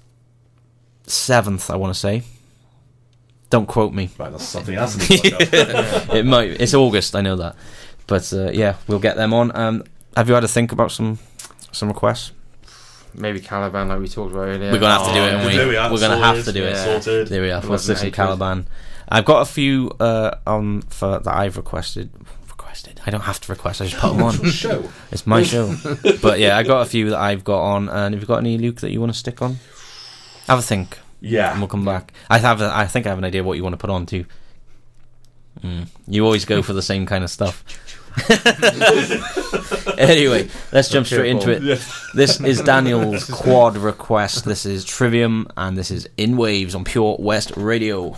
7th 1.08 1.70
i 1.70 1.76
want 1.76 1.94
to 1.94 2.00
say 2.00 2.24
don't 3.50 3.68
quote 3.68 3.94
me 3.94 4.10
Right, 4.18 4.32
that's 4.32 4.44
something 4.46 4.76
else. 4.76 4.96
in 4.96 5.00
the 5.00 5.06
podcast. 5.06 6.16
it 6.16 6.26
might 6.26 6.50
it's 6.62 6.74
august 6.74 7.16
i 7.16 7.22
know 7.22 7.36
that 7.36 7.56
but 8.08 8.32
uh, 8.34 8.50
yeah 8.52 8.76
we'll 8.88 9.00
get 9.00 9.16
them 9.16 9.34
on 9.34 9.56
um, 9.56 9.84
have 10.16 10.28
you 10.28 10.34
had 10.34 10.42
to 10.42 10.48
think 10.48 10.72
about 10.72 10.92
some 10.92 11.20
some 11.72 11.88
requests 11.90 12.32
Maybe 13.16 13.40
Caliban, 13.42 13.90
like 13.90 14.00
we 14.00 14.08
talked 14.08 14.32
about 14.34 14.48
earlier. 14.48 14.72
We're 14.72 14.80
gonna 14.80 14.96
have 14.98 15.06
to 15.08 15.14
do 15.14 15.20
Oh, 15.20 15.28
it, 15.28 15.32
yeah. 15.34 15.46
we? 15.46 15.56
There 15.56 15.68
we 15.68 15.78
are, 15.78 15.92
We're 15.92 16.00
gonna 16.00 16.18
have 16.18 16.44
to 16.46 16.52
do 16.52 16.64
it. 16.64 16.76
Sorted. 16.76 17.28
There 17.28 17.44
we 17.44 17.52
are. 17.52 17.60
It 17.60 17.70
Let's 17.70 17.88
wasn't. 17.88 18.12
Caliban. 18.12 18.66
I've 19.14 19.26
got 19.26 19.42
a 19.42 19.46
few 19.46 19.92
uh, 20.00 20.36
on 20.48 20.82
for 20.82 21.20
that 21.20 21.34
I've 21.36 21.56
requested. 21.56 22.10
Requested. 22.50 23.00
I 23.06 23.12
don't 23.12 23.22
have 23.22 23.40
to 23.42 23.52
request. 23.52 23.80
I 23.82 23.86
just 23.86 23.98
put 24.02 24.12
them 24.14 24.24
on. 24.24 24.34
Show. 24.50 24.90
It's 25.12 25.28
my 25.28 25.44
show. 25.44 25.76
but 26.22 26.40
yeah, 26.40 26.58
I 26.58 26.64
got 26.64 26.82
a 26.82 26.86
few 26.86 27.12
that 27.12 27.20
I've 27.20 27.44
got 27.44 27.62
on. 27.62 27.90
And 27.90 28.14
have 28.16 28.22
you 28.24 28.28
got 28.28 28.40
any 28.40 28.58
Luke 28.58 28.78
that 28.82 28.92
you 28.92 29.00
want 29.00 29.14
to 29.14 29.18
stick 29.18 29.42
on? 29.42 29.58
Have 30.48 30.60
a 30.60 30.62
think, 30.64 30.98
Yeah, 31.22 31.52
and 31.52 31.56
Yeah. 31.56 31.60
we'll 31.60 31.68
come 31.68 31.86
back. 31.86 32.12
I 32.30 32.40
have. 32.40 32.60
A, 32.62 32.72
I 32.76 32.88
think 32.88 33.06
I 33.06 33.10
have 33.10 33.18
an 33.20 33.24
idea 33.24 33.44
what 33.44 33.56
you 33.58 33.64
want 33.64 33.74
to 33.74 33.78
put 33.78 33.90
on 33.92 34.06
too. 34.06 34.26
Mm. 35.62 35.88
You 36.08 36.26
always 36.26 36.46
go 36.46 36.62
for 36.64 36.74
the 36.74 36.82
same 36.82 37.06
kind 37.06 37.24
of 37.24 37.30
stuff. 37.30 37.64
anyway, 39.98 40.48
let's 40.72 40.90
jump 40.90 41.06
straight 41.08 41.30
into 41.32 41.52
it. 41.52 41.62
Yeah. 41.64 41.78
This 42.14 42.40
is 42.42 42.62
Daniel's 42.62 43.26
quad 43.30 43.78
request. 43.78 44.46
This 44.46 44.66
is 44.66 44.84
Trivium, 44.86 45.48
and 45.58 45.78
this 45.78 45.92
is 45.92 46.08
In 46.18 46.38
Waves 46.38 46.76
on 46.76 46.84
Pure 46.84 47.18
West 47.20 47.54
Radio. 47.56 48.18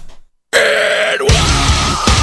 Do 0.55 2.14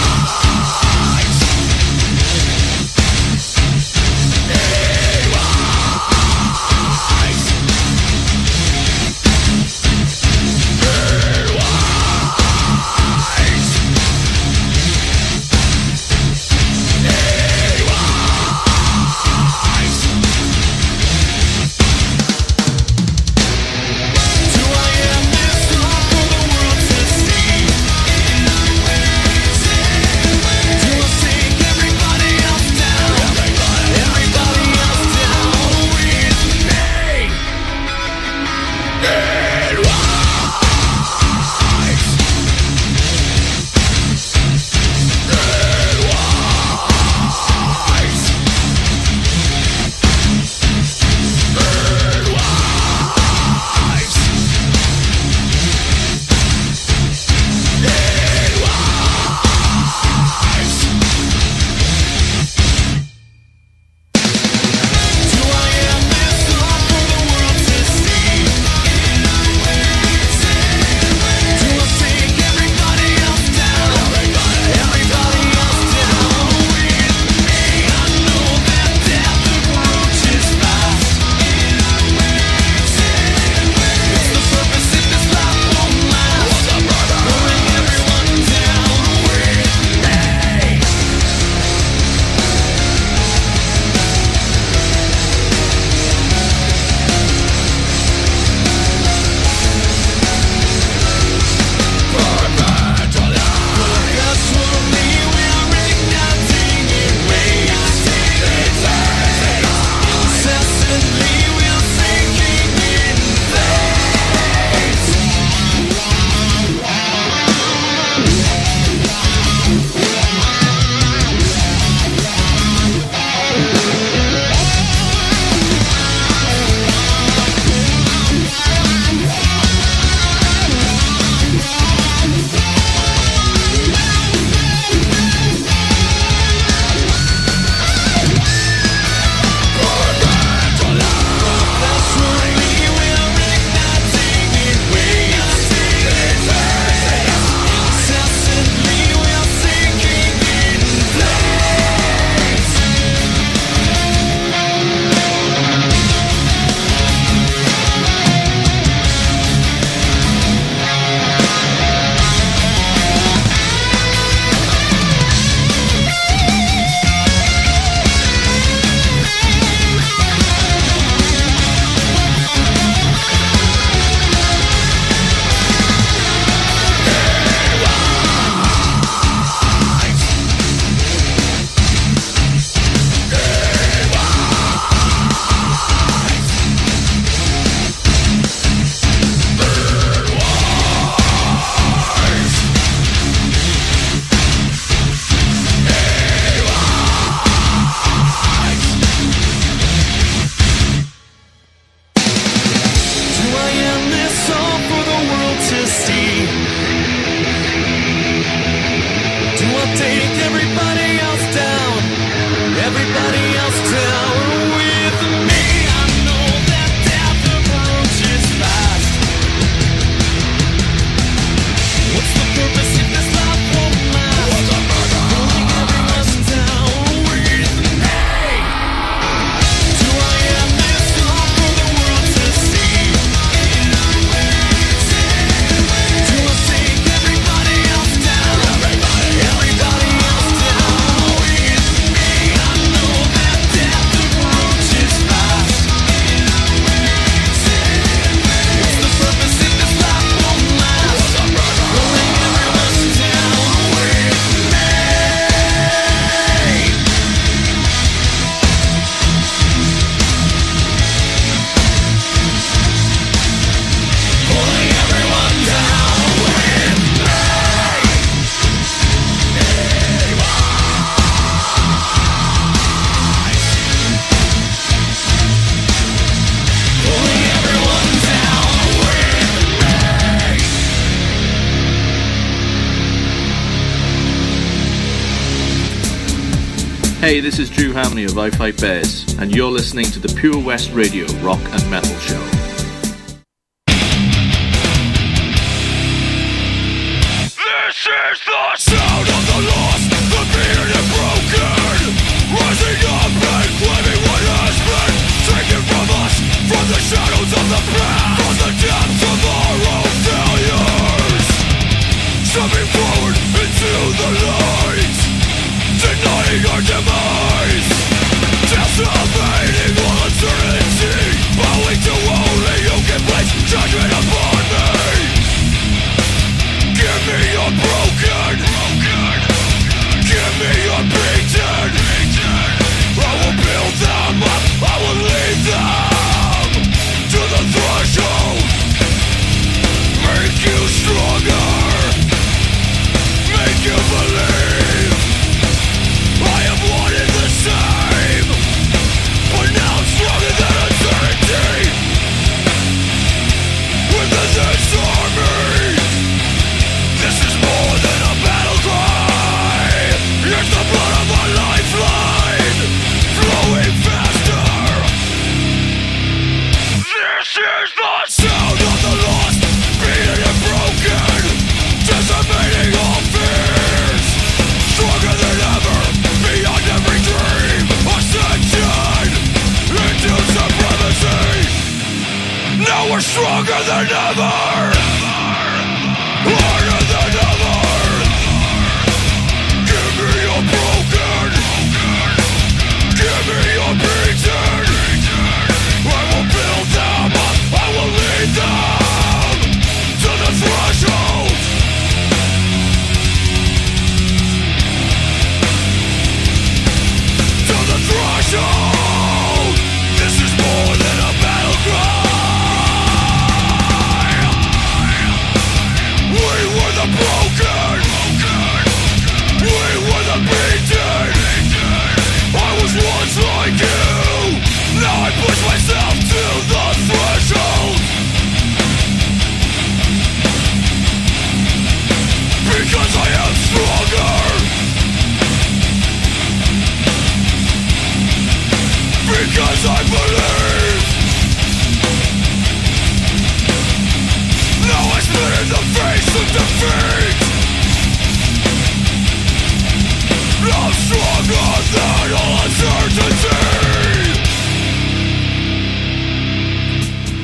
of 288.32 288.38
I 288.38 288.48
Fight 288.48 288.80
Bears, 288.80 289.24
and 289.38 289.54
you're 289.54 289.70
listening 289.70 290.06
to 290.06 290.18
the 290.18 290.34
Pure 290.40 290.64
West 290.64 290.92
Radio 290.92 291.26
Rock 291.42 291.60
and 291.72 291.90
Metal 291.90 292.18
Show. 292.18 292.61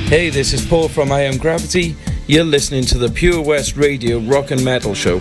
Hey, 0.08 0.30
this 0.30 0.54
is 0.54 0.64
Paul 0.64 0.88
from 0.88 1.12
I 1.12 1.20
Am 1.20 1.36
Gravity. 1.36 1.94
You're 2.26 2.42
listening 2.42 2.86
to 2.86 2.96
the 2.96 3.10
Pure 3.10 3.42
West 3.42 3.76
Radio 3.76 4.20
Rock 4.20 4.52
and 4.52 4.64
Metal 4.64 4.94
Show. 4.94 5.20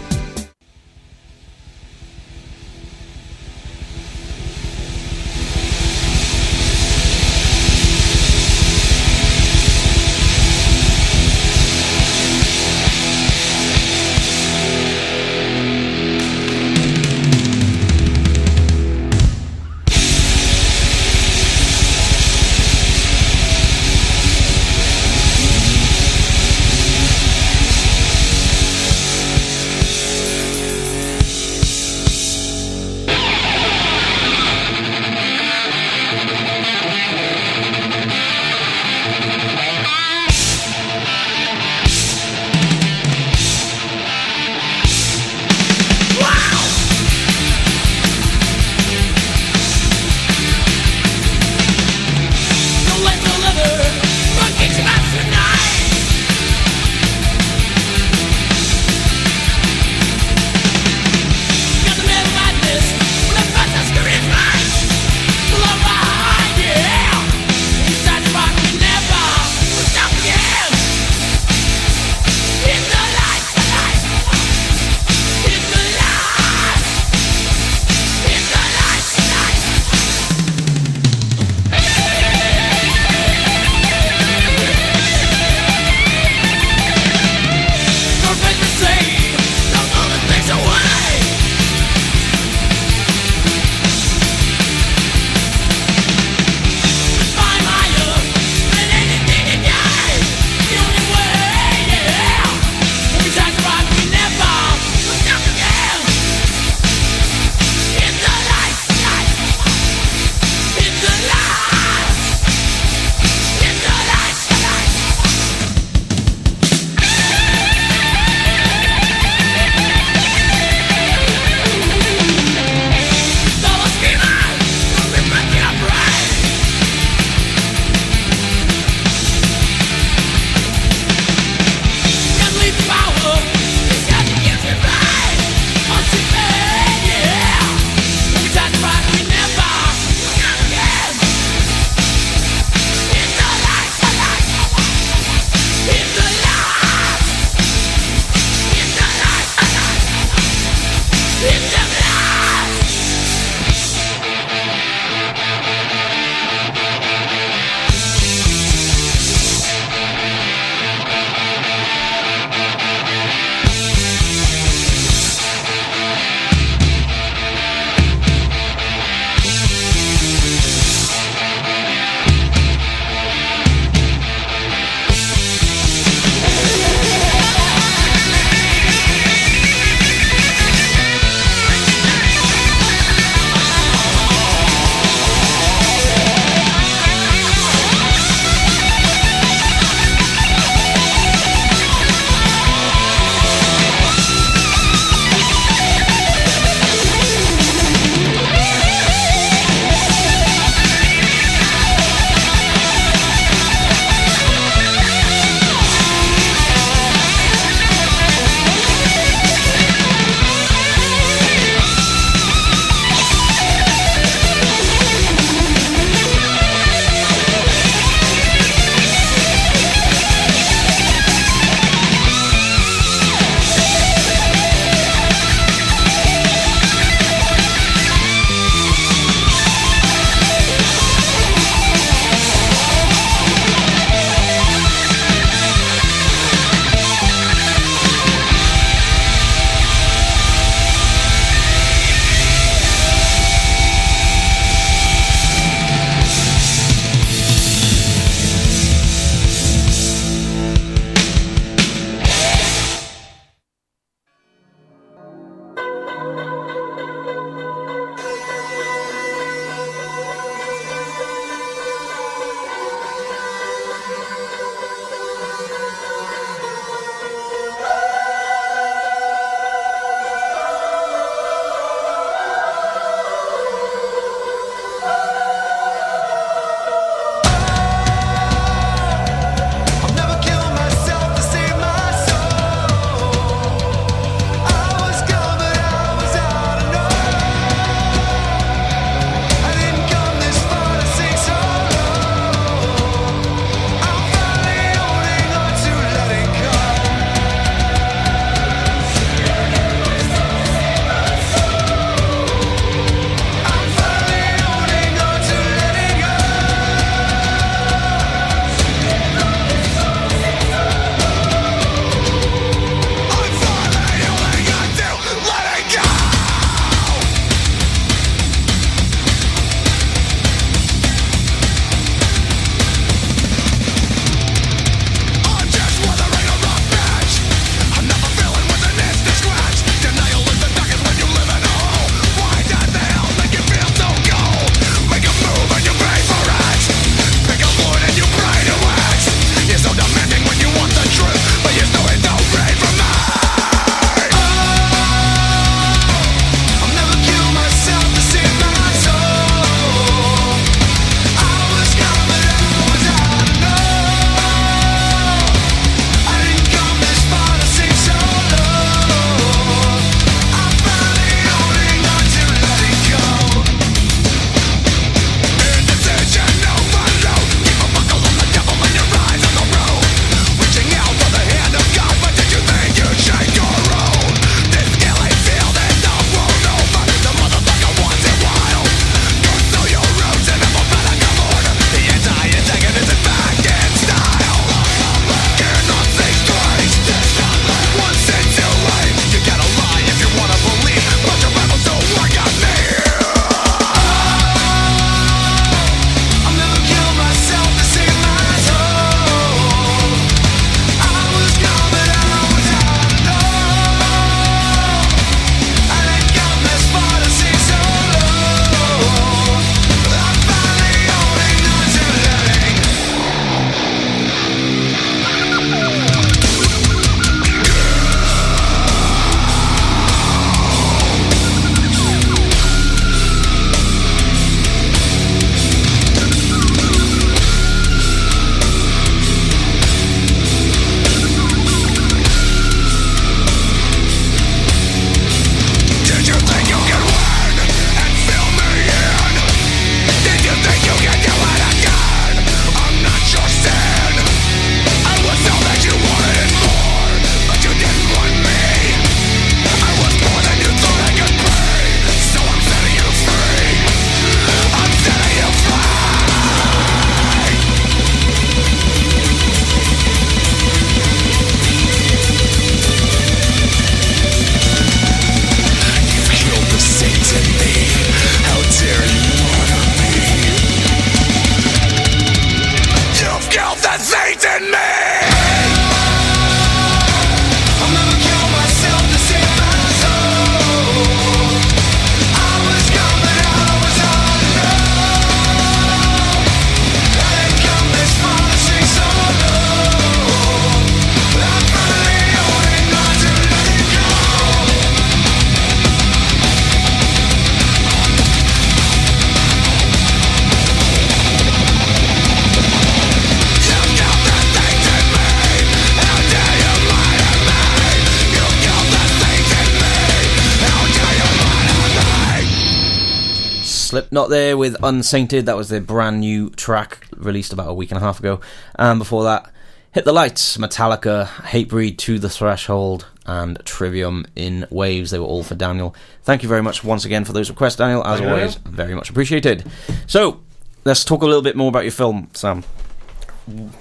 There 514.30 514.58
with 514.58 514.76
Unsainted. 514.84 515.46
That 515.46 515.58
was 515.58 515.70
their 515.70 515.82
brand 515.82 516.20
new 516.20 516.50
track 516.52 517.08
released 517.16 517.54
about 517.54 517.70
a 517.70 517.74
week 517.74 517.92
and 517.92 517.98
a 517.98 518.02
half 518.02 518.20
ago. 518.20 518.40
And 518.76 519.00
before 519.00 519.24
that, 519.24 519.52
Hit 519.94 520.06
the 520.06 520.14
Lights, 520.14 520.58
Metallica, 520.58 521.26
Hatebreed 521.26 521.98
to 521.98 522.20
the 522.20 522.30
Threshold, 522.30 523.08
and 523.26 523.58
Trivium 523.66 524.26
in 524.36 524.68
Waves. 524.70 525.12
They 525.12 525.20
were 525.20 525.26
all 525.26 525.44
for 525.44 525.56
Daniel. 525.56 525.96
Thank 526.24 526.44
you 526.44 526.50
very 526.50 526.62
much 526.62 526.84
once 526.84 527.04
again 527.04 527.26
for 527.26 527.34
those 527.34 527.50
requests, 527.50 527.78
Daniel. 527.78 528.06
As 528.06 528.20
Thank 528.20 528.30
you, 528.30 528.36
always, 528.36 528.56
very 528.56 528.94
much 528.94 529.10
appreciated. 529.10 529.66
So, 530.06 530.42
let's 530.86 531.04
talk 531.04 531.24
a 531.24 531.26
little 531.26 531.42
bit 531.42 531.56
more 531.56 531.70
about 531.70 531.84
your 531.84 531.92
film, 531.92 532.30
Sam. 532.34 532.64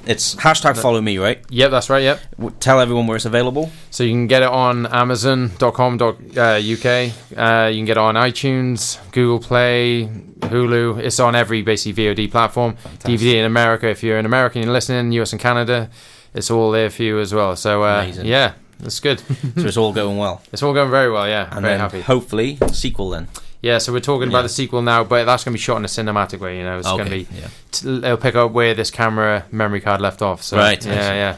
It's 0.06 0.36
hashtag 0.36 0.76
follow 0.80 1.00
me, 1.00 1.18
right? 1.18 1.40
Yep, 1.50 1.70
that's 1.72 1.90
right. 1.90 2.02
Yep. 2.02 2.20
Tell 2.60 2.78
everyone 2.80 3.06
where 3.08 3.16
it's 3.16 3.24
available. 3.24 3.70
So 3.90 4.04
you 4.04 4.10
can 4.12 4.26
get 4.28 4.42
it 4.42 4.48
on 4.48 4.86
Amazon.com.uk. 4.86 6.06
Uh, 6.36 7.68
you 7.68 7.76
can 7.78 7.84
get 7.84 7.96
it 7.96 7.98
on 7.98 8.14
iTunes, 8.14 8.98
Google 9.12 9.38
Play, 9.40 10.08
Hulu. 10.40 10.98
It's 11.00 11.18
on 11.20 11.34
every 11.34 11.62
basically 11.62 12.04
VOD 12.14 12.30
platform. 12.30 12.76
DVD 13.00 13.34
in 13.36 13.44
America. 13.44 13.88
If 13.88 14.02
you're 14.02 14.18
an 14.18 14.26
American, 14.26 14.62
you're 14.62 14.72
listening. 14.72 15.12
US 15.12 15.32
and 15.32 15.40
Canada, 15.40 15.90
it's 16.34 16.50
all 16.50 16.70
there 16.70 16.90
for 16.90 17.02
you 17.02 17.18
as 17.18 17.34
well. 17.34 17.56
So 17.56 17.82
uh, 17.82 18.12
yeah, 18.22 18.52
that's 18.78 19.00
good. 19.00 19.20
So 19.56 19.62
it's 19.66 19.76
all 19.76 19.92
going 19.92 20.18
well. 20.18 20.42
it's 20.52 20.62
all 20.62 20.74
going 20.74 20.90
very 20.90 21.10
well. 21.10 21.26
Yeah, 21.26 21.44
And 21.50 21.62
very 21.62 21.72
then 21.74 21.80
happy. 21.80 22.00
hopefully, 22.02 22.58
sequel 22.72 23.10
then. 23.10 23.28
Yeah, 23.62 23.78
so 23.78 23.92
we're 23.92 24.00
talking 24.00 24.30
Yeah. 24.30 24.36
about 24.36 24.42
the 24.42 24.48
sequel 24.48 24.82
now, 24.82 25.02
but 25.04 25.24
that's 25.24 25.44
going 25.44 25.52
to 25.52 25.58
be 25.58 25.62
shot 25.62 25.76
in 25.78 25.84
a 25.84 25.88
cinematic 25.88 26.40
way. 26.40 26.58
You 26.58 26.64
know, 26.64 26.78
it's 26.78 26.86
going 26.88 27.04
to 27.04 27.10
be. 27.10 27.26
yeah. 27.34 27.48
T- 27.72 27.88
it'll 27.98 28.16
pick 28.16 28.34
up 28.34 28.52
where 28.52 28.74
this 28.74 28.90
camera 28.90 29.44
memory 29.50 29.80
card 29.80 30.00
left 30.00 30.22
off. 30.22 30.42
So, 30.42 30.56
Right, 30.56 30.84
Yeah, 30.84 30.92
yeah. 31.14 31.36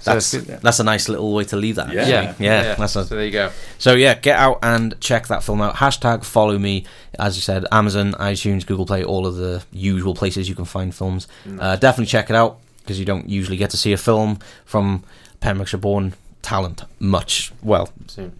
So 0.00 0.12
That's 0.12 0.34
it's- 0.34 0.60
that's 0.62 0.80
a 0.80 0.84
nice 0.84 1.08
little 1.08 1.32
way 1.32 1.44
to 1.44 1.56
leave 1.56 1.76
that. 1.76 1.90
Yeah. 1.90 2.02
actually. 2.02 2.44
yeah, 2.46 2.62
yeah. 2.62 2.74
That's 2.74 2.94
a, 2.94 3.06
so 3.06 3.14
there 3.14 3.24
you 3.24 3.30
go. 3.30 3.50
So 3.78 3.94
yeah, 3.94 4.12
get 4.14 4.38
out 4.38 4.58
and 4.62 4.94
check 5.00 5.28
that 5.28 5.42
film 5.42 5.62
out. 5.62 5.76
Hashtag 5.76 6.24
follow 6.24 6.58
me. 6.58 6.84
As 7.18 7.36
you 7.36 7.40
said, 7.40 7.64
Amazon, 7.72 8.12
iTunes, 8.20 8.66
Google 8.66 8.84
Play, 8.84 9.02
all 9.02 9.26
of 9.26 9.36
the 9.36 9.62
usual 9.72 10.14
places 10.14 10.46
you 10.46 10.54
can 10.54 10.66
find 10.66 10.94
films. 10.94 11.26
Uh, 11.58 11.76
definitely 11.76 12.04
check 12.10 12.28
it 12.28 12.36
out 12.36 12.58
because 12.82 12.98
you 12.98 13.06
don't 13.06 13.30
usually 13.30 13.56
get 13.56 13.70
to 13.70 13.78
see 13.78 13.94
a 13.94 13.96
film 13.96 14.38
from 14.66 15.02
Pembrokeshire 15.40 15.80
born 15.80 16.12
talent 16.42 16.82
much. 17.00 17.50
Well, 17.62 17.88
Soon. 18.06 18.32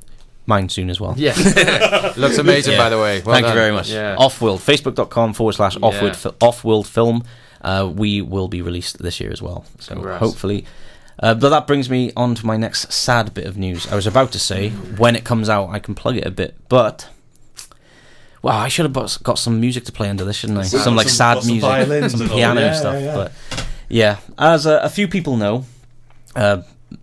Mine 0.47 0.68
soon 0.68 0.90
as 0.90 1.01
well. 1.01 1.14
Yeah, 1.16 1.32
looks 2.16 2.38
amazing 2.38 2.72
Yeah. 2.74 2.78
by 2.78 2.90
the 2.90 2.99
way. 2.99 3.20
Well 3.22 3.34
Thank 3.34 3.47
done. 3.47 3.55
you 3.55 3.61
very 3.61 3.72
much. 3.72 3.90
Yeah. 3.90 4.16
Offworld, 4.18 4.59
facebook.com 4.59 5.32
forward 5.34 5.55
slash 5.55 5.74
Yeah. 5.76 5.80
offworld, 5.82 6.16
fi- 6.16 6.30
offworld 6.40 6.86
film. 6.86 7.24
Uh, 7.62 7.90
we 7.95 8.20
will 8.20 8.49
be 8.49 8.61
released 8.61 9.03
this 9.03 9.20
year 9.20 9.30
as 9.32 9.40
well. 9.40 9.64
So 9.78 9.95
Congrats. 9.95 10.20
hopefully. 10.20 10.66
Uh, 11.18 11.34
but 11.34 11.49
that 11.51 11.66
brings 11.66 11.88
me 11.88 12.12
on 12.16 12.34
to 12.34 12.45
my 12.45 12.57
next 12.57 12.92
sad 12.92 13.32
bit 13.32 13.47
of 13.47 13.57
news. 13.57 13.86
I 13.90 13.95
was 13.95 14.07
about 14.07 14.32
to 14.32 14.38
say, 14.38 14.70
when 14.99 15.14
it 15.16 15.24
comes 15.24 15.49
out, 15.49 15.70
I 15.70 15.78
can 15.78 15.95
plug 15.95 16.16
it 16.16 16.26
a 16.26 16.30
bit, 16.30 16.57
but. 16.68 17.09
Well, 18.42 18.55
I 18.59 18.68
should 18.68 18.84
have 18.84 18.92
got- 18.92 19.16
got 19.22 19.38
some 19.38 19.59
music 19.61 19.84
to 19.86 19.92
play 19.92 20.11
under 20.11 20.24
this, 20.24 20.36
shouldn't 20.36 20.59
I? 20.59 20.64
Some- 20.64 20.80
Some, 20.80 20.97
like 20.97 21.09
sad 21.09 21.38
some 21.42 21.47
music, 21.51 22.11
some 22.11 22.28
piano 22.28 22.61
Yeah, 22.61 22.72
stuff. 22.74 22.95
yeah, 22.97 23.01
yeah. 23.01 23.14
But 23.14 23.32
yeah, 23.88 24.16
as 24.38 24.66
uh, 24.66 24.80
a 24.82 24.90
few 24.90 25.09
people 25.09 25.36
know, 25.38 25.64
uh, 26.36 26.59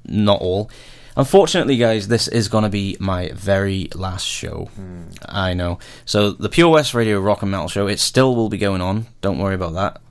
not 0.05 0.39
all. 0.41 0.69
Unfortunately, 1.17 1.77
guys, 1.77 2.07
this 2.07 2.27
is 2.27 2.47
going 2.47 2.63
to 2.63 2.69
be 2.69 2.95
my 2.99 3.31
very 3.33 3.89
last 3.95 4.25
show. 4.25 4.69
I 5.27 5.53
know. 5.53 5.79
So 6.05 6.31
the 6.31 6.49
Pure 6.49 6.69
West 6.69 6.93
Radio 6.93 7.19
Rock 7.19 7.41
and 7.41 7.51
Metal 7.51 7.67
Show, 7.67 7.87
it 7.87 7.99
still 7.99 8.35
will 8.35 8.49
be 8.49 8.57
going 8.57 8.81
on. 8.81 9.07
Don't 9.21 9.37
worry 9.39 9.55
about 9.55 9.73
that. 9.73 10.01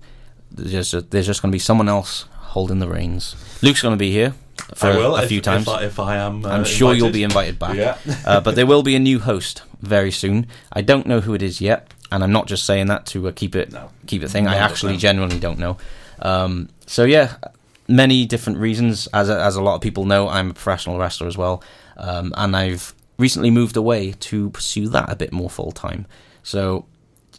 There's 0.51 0.91
just, 0.91 1.11
there's 1.11 1.27
just 1.27 1.43
going 1.43 1.51
to 1.53 1.55
be 1.55 1.61
someone 1.61 1.89
else 1.89 2.27
holding 2.33 2.81
the 2.81 2.89
reins. 2.89 3.35
Luke's 3.63 3.83
going 3.83 3.95
to 3.95 3.99
be 3.99 4.11
here 4.11 4.35
for 4.75 4.89
I 4.89 4.97
will 4.97 5.17
a 5.17 5.23
if- 5.23 5.29
few 5.29 5.41
times. 5.41 5.63
If 5.63 5.69
I, 5.69 5.85
if 5.85 5.99
I 5.99 6.17
am, 6.17 6.45
uh, 6.45 6.49
I'm 6.51 6.65
sure 6.65 6.93
you'll 6.95 7.11
be 7.13 7.23
invited 7.23 7.59
back. 7.59 7.77
Yeah. 7.77 7.97
uh, 8.27 8.41
but 8.41 8.55
there 8.57 8.67
will 8.67 8.83
be 8.83 8.95
a 8.97 8.99
new 9.01 9.21
host 9.21 9.63
very 9.81 10.11
soon. 10.11 10.47
I 10.73 10.83
don't 10.83 11.07
know 11.07 11.21
who 11.21 11.33
it 11.35 11.43
is 11.43 11.61
yet, 11.61 11.93
and 12.13 12.23
I'm 12.23 12.33
not 12.33 12.47
just 12.47 12.67
saying 12.67 12.89
that 12.89 13.07
to 13.07 13.29
uh, 13.29 13.33
keep 13.35 13.55
it 13.57 13.73
No. 13.73 13.91
keep 14.07 14.23
it 14.23 14.29
thing. 14.29 14.47
I 14.47 14.57
actually 14.57 14.93
them. 14.95 15.01
genuinely 15.01 15.39
don't 15.41 15.59
know. 15.59 15.79
Um, 16.21 16.69
so 16.87 17.05
yeah, 17.05 17.37
many 17.91 18.25
different 18.27 18.59
reasons. 18.59 19.07
As 19.13 19.29
a, 19.29 19.41
as 19.43 19.57
a 19.57 19.63
lot 19.63 19.75
of 19.75 19.81
people 19.81 20.05
know, 20.05 20.29
I'm 20.29 20.51
a 20.51 20.55
professional 20.55 20.99
wrestler 20.99 21.27
as 21.27 21.37
well, 21.37 21.63
um, 21.97 22.33
and 22.37 22.57
I've 22.57 22.95
recently 23.19 23.51
moved 23.51 23.77
away 23.77 24.13
to 24.13 24.51
pursue 24.51 24.89
that 24.89 25.11
a 25.13 25.17
bit 25.17 25.33
more 25.33 25.51
full 25.51 25.73
time. 25.73 26.07
So 26.43 26.87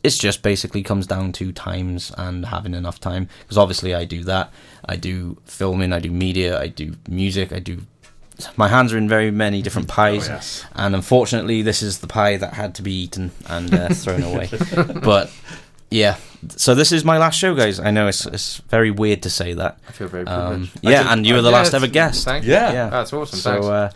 it's 0.04 0.18
just 0.18 0.42
basically 0.44 0.84
comes 0.84 1.08
down 1.08 1.32
to 1.34 1.52
times 1.52 2.12
and 2.18 2.46
having 2.46 2.74
enough 2.74 3.00
time 3.00 3.28
because 3.42 3.58
obviously 3.58 3.94
I 3.96 4.06
do 4.06 4.24
that. 4.26 4.52
I 4.86 4.96
do 4.96 5.38
filming, 5.46 5.94
I 5.94 6.00
do 6.00 6.12
media, 6.12 6.60
I 6.60 6.68
do 6.68 6.94
music, 7.08 7.52
I 7.54 7.60
do. 7.60 7.82
My 8.58 8.68
hands 8.68 8.94
are 8.94 8.98
in 8.98 9.08
very 9.08 9.30
many 9.32 9.62
different 9.62 9.88
pies, 10.00 10.28
Oh, 10.30 10.34
yes. 10.34 10.66
and 10.74 10.96
unfortunately, 10.96 11.62
this 11.62 11.82
is 11.84 12.00
the 12.00 12.08
pie 12.08 12.38
that 12.38 12.54
had 12.54 12.74
to 12.76 12.82
be 12.82 12.92
eaten 12.94 13.32
and 13.48 13.74
uh, 13.74 13.90
thrown 13.90 14.24
away. 14.24 14.50
But 15.04 15.32
yeah, 15.92 16.16
so 16.56 16.74
this 16.74 16.92
is 16.92 17.06
my 17.06 17.18
last 17.20 17.38
show, 17.38 17.54
guys. 17.54 17.80
I 17.80 17.92
know 17.92 18.08
it's 18.08 18.26
it's 18.26 18.58
very 18.70 18.90
weird 18.92 19.22
to 19.24 19.30
say 19.30 19.54
that. 19.54 19.78
I 19.88 19.92
feel 19.92 20.08
very 20.08 20.26
Um, 20.26 20.48
privileged. 20.48 20.80
yeah, 20.82 21.04
did- 21.04 21.12
and 21.12 21.28
you 21.28 21.36
were 21.36 21.42
the 21.44 21.50
Yeah, 21.52 21.56
last 21.58 21.68
it's- 21.68 21.84
ever 21.84 21.92
guest. 21.92 22.26
Thank 22.26 22.46
Yeah. 22.46 22.74
Yeah. 22.74 22.90
That's 22.90 23.14
awesome. 23.14 23.38
So 23.40 23.52
Thanks. 23.52 23.66
uh, 23.68 23.90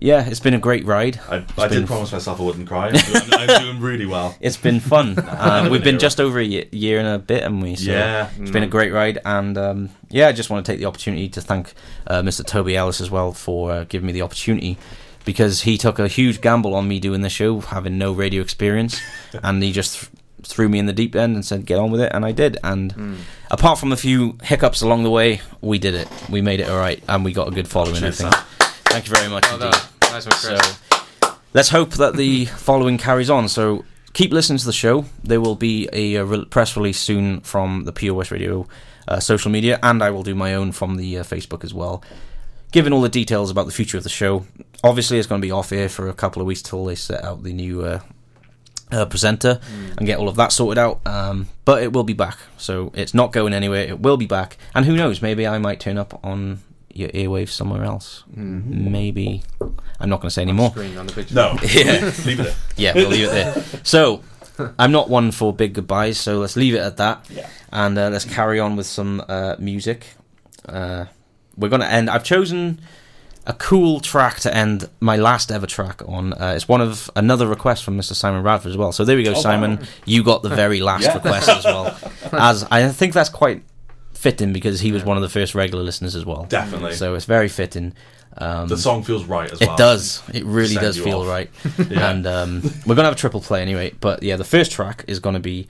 yeah, 0.00 0.26
it's 0.26 0.40
been 0.40 0.54
a 0.54 0.58
great 0.58 0.84
ride. 0.86 1.20
I, 1.30 1.36
I 1.56 1.68
been- 1.68 1.80
did 1.80 1.86
promise 1.86 2.12
myself 2.12 2.40
I 2.40 2.42
wouldn't 2.44 2.66
cry. 2.68 2.88
I'm 2.92 2.92
doing, 2.94 3.22
I'm 3.50 3.62
doing 3.62 3.80
really 3.80 4.06
well. 4.06 4.34
It's 4.40 4.56
been 4.56 4.80
fun. 4.80 5.18
uh, 5.18 5.68
we've 5.70 5.82
been 5.84 5.94
hero. 5.94 6.00
just 6.00 6.20
over 6.20 6.38
a 6.38 6.44
ye- 6.44 6.68
year 6.72 6.98
and 6.98 7.08
a 7.08 7.18
bit, 7.18 7.42
haven't 7.44 7.60
we? 7.60 7.76
So 7.76 7.90
Yeah. 7.92 8.28
It's 8.38 8.50
been 8.50 8.62
a 8.64 8.66
great 8.68 8.92
ride, 8.92 9.18
and 9.24 9.56
um, 9.56 9.88
yeah, 10.10 10.28
I 10.28 10.32
just 10.32 10.50
want 10.50 10.66
to 10.66 10.72
take 10.72 10.80
the 10.80 10.86
opportunity 10.86 11.28
to 11.30 11.40
thank 11.40 11.72
uh, 12.06 12.22
Mr. 12.22 12.44
Toby 12.44 12.76
Ellis 12.76 13.00
as 13.00 13.10
well 13.10 13.32
for 13.32 13.70
uh, 13.72 13.84
giving 13.88 14.06
me 14.06 14.12
the 14.12 14.22
opportunity 14.22 14.76
because 15.24 15.60
he 15.62 15.76
took 15.78 15.98
a 15.98 16.08
huge 16.08 16.40
gamble 16.40 16.74
on 16.74 16.88
me 16.88 16.98
doing 16.98 17.20
the 17.20 17.28
show, 17.28 17.60
having 17.60 17.98
no 17.98 18.10
radio 18.12 18.40
experience, 18.42 18.98
and 19.42 19.62
he 19.62 19.70
just 19.70 20.00
th- 20.00 20.10
threw 20.44 20.68
me 20.68 20.78
in 20.78 20.86
the 20.86 20.92
deep 20.92 21.14
end 21.16 21.34
and 21.34 21.44
said, 21.44 21.66
"Get 21.66 21.78
on 21.78 21.90
with 21.90 22.00
it," 22.00 22.10
and 22.14 22.24
I 22.24 22.32
did. 22.32 22.58
And 22.64 22.92
Hmm. 22.92 23.14
apart 23.50 23.78
from 23.78 23.92
a 23.92 23.96
few 23.96 24.36
hiccups 24.42 24.82
along 24.82 25.02
the 25.04 25.10
way, 25.10 25.40
we 25.60 25.78
did 25.78 25.94
it. 25.94 26.08
We 26.28 26.40
made 26.40 26.60
it 26.60 26.68
all 26.68 26.78
right, 26.78 27.02
and 27.08 27.24
we 27.24 27.32
got 27.32 27.48
a 27.48 27.50
good 27.50 27.68
following. 27.68 27.96
I 28.04 28.10
think. 28.10 28.32
Sam. 28.32 28.44
Thank 28.86 29.06
you 29.08 29.14
very 29.14 29.28
much 29.28 29.44
well 29.44 29.62
indeed. 29.62 29.72
done. 29.72 30.12
Nice 30.12 30.26
one, 30.26 30.36
So 30.36 31.32
let's 31.54 31.68
hope 31.68 31.92
that 31.94 32.16
the 32.16 32.46
following 32.46 32.98
carries 32.98 33.30
on. 33.30 33.48
So 33.48 33.84
keep 34.12 34.32
listening 34.32 34.58
to 34.58 34.66
the 34.66 34.72
show. 34.72 35.04
There 35.22 35.40
will 35.40 35.54
be 35.56 35.88
a, 35.92 36.16
uh 36.16 36.24
re- 36.24 36.44
press 36.46 36.76
release 36.76 36.98
soon 36.98 37.40
from 37.42 37.84
the 37.84 37.92
Pure 37.92 38.14
West 38.14 38.30
Radio 38.30 38.66
uh, 39.08 39.18
social 39.20 39.50
media, 39.50 39.78
and 39.82 40.02
I 40.02 40.10
will 40.10 40.22
do 40.22 40.34
my 40.34 40.54
own 40.54 40.72
from 40.72 40.96
the 40.96 41.18
uh, 41.18 41.22
Facebook 41.24 41.64
as 41.64 41.74
well, 41.74 42.02
Given 42.72 42.92
all 42.92 43.00
the 43.00 43.08
details 43.08 43.50
about 43.50 43.66
the 43.66 43.72
future 43.72 43.96
of 43.96 44.04
the 44.04 44.08
show. 44.08 44.46
Obviously, 44.84 45.18
it's 45.18 45.26
going 45.26 45.40
to 45.40 45.44
be 45.46 45.50
off 45.50 45.72
air 45.72 45.88
for 45.88 46.08
a 46.08 46.12
couple 46.14 46.40
of 46.40 46.46
weeks 46.46 46.62
till 46.62 46.84
they 46.84 46.94
set 46.94 47.24
out 47.24 47.42
the 47.42 47.52
new. 47.52 47.82
Uh, 47.82 48.00
uh, 48.92 49.06
presenter 49.06 49.60
and 49.96 50.06
get 50.06 50.18
all 50.18 50.28
of 50.28 50.36
that 50.36 50.52
sorted 50.52 50.78
out, 50.78 51.00
um, 51.06 51.48
but 51.64 51.82
it 51.82 51.92
will 51.92 52.04
be 52.04 52.12
back, 52.12 52.38
so 52.56 52.92
it's 52.94 53.14
not 53.14 53.32
going 53.32 53.52
anywhere. 53.52 53.82
It 53.82 54.00
will 54.00 54.16
be 54.16 54.26
back, 54.26 54.56
and 54.74 54.84
who 54.84 54.96
knows? 54.96 55.22
Maybe 55.22 55.46
I 55.46 55.58
might 55.58 55.80
turn 55.80 55.98
up 55.98 56.18
on 56.24 56.60
your 56.92 57.08
airwaves 57.10 57.50
somewhere 57.50 57.84
else. 57.84 58.24
Maybe 58.34 59.42
I'm 60.00 60.08
not 60.08 60.20
going 60.20 60.28
to 60.28 60.34
say 60.34 60.42
any 60.42 60.52
more. 60.52 60.70
Screen 60.70 60.96
on 60.98 61.06
the 61.06 61.12
picture. 61.12 61.34
No. 61.34 61.56
Yeah. 61.62 62.00
Leave 62.26 62.40
it 62.40 62.44
there. 62.44 62.54
Yeah, 62.76 62.94
we'll 62.94 63.08
leave 63.08 63.28
it 63.28 63.30
there. 63.30 63.64
So, 63.84 64.22
I'm 64.78 64.92
not 64.92 65.08
one 65.08 65.30
for 65.30 65.52
big 65.52 65.74
goodbyes, 65.74 66.18
so 66.18 66.38
let's 66.38 66.56
leave 66.56 66.74
it 66.74 66.80
at 66.80 66.96
that. 66.96 67.26
Yeah. 67.30 67.48
And 67.72 67.96
uh, 67.96 68.08
let's 68.10 68.24
carry 68.24 68.58
on 68.58 68.76
with 68.76 68.86
some 68.86 69.22
uh, 69.28 69.56
music. 69.58 70.06
Uh, 70.68 71.06
we're 71.56 71.68
going 71.68 71.82
to 71.82 71.90
end. 71.90 72.10
I've 72.10 72.24
chosen 72.24 72.80
a 73.50 73.54
cool 73.54 73.98
track 73.98 74.38
to 74.40 74.54
end 74.54 74.88
my 75.00 75.16
last 75.16 75.50
ever 75.50 75.66
track 75.66 76.02
on. 76.06 76.32
Uh, 76.34 76.52
it's 76.54 76.68
one 76.68 76.80
of 76.80 77.10
another 77.16 77.46
request 77.48 77.82
from 77.82 77.98
Mr. 77.98 78.12
Simon 78.14 78.42
Radford 78.44 78.70
as 78.70 78.76
well. 78.76 78.92
So 78.92 79.04
there 79.04 79.16
we 79.16 79.24
go, 79.24 79.32
Oh, 79.32 79.40
Simon. 79.42 79.76
wow. 79.78 79.82
You 80.04 80.22
got 80.22 80.42
the 80.42 80.50
very 80.50 80.80
last 80.80 81.02
Yeah. 81.02 81.14
request 81.14 81.48
as 81.48 81.64
well. 81.64 81.98
As 82.32 82.64
I 82.70 82.88
think 82.90 83.12
that's 83.12 83.28
quite 83.28 83.62
fitting 84.12 84.52
because 84.52 84.80
he 84.80 84.92
was 84.92 85.02
one 85.04 85.16
of 85.16 85.22
the 85.22 85.28
first 85.28 85.54
regular 85.54 85.82
listeners 85.82 86.14
as 86.14 86.24
well. 86.24 86.44
Definitely. 86.48 86.94
So 86.94 87.14
it's 87.14 87.24
very 87.24 87.48
fitting. 87.48 87.94
Um, 88.38 88.68
the 88.68 88.76
song 88.78 89.02
feels 89.02 89.24
right 89.24 89.50
as 89.50 89.58
well. 89.60 89.74
it 89.74 89.76
does. 89.76 90.22
It 90.32 90.44
really 90.44 90.74
Send 90.74 90.82
does 90.86 90.98
feel 90.98 91.22
off. 91.22 91.26
right. 91.28 91.50
Yeah. 91.90 92.10
And 92.10 92.26
um, 92.26 92.62
we're 92.86 92.94
gonna 92.94 93.08
have 93.08 93.14
a 93.16 93.18
triple 93.18 93.40
play 93.40 93.62
anyway. 93.62 93.92
But 94.00 94.22
yeah, 94.22 94.36
the 94.36 94.44
first 94.44 94.70
track 94.72 95.04
is 95.08 95.18
gonna 95.18 95.40
be. 95.40 95.66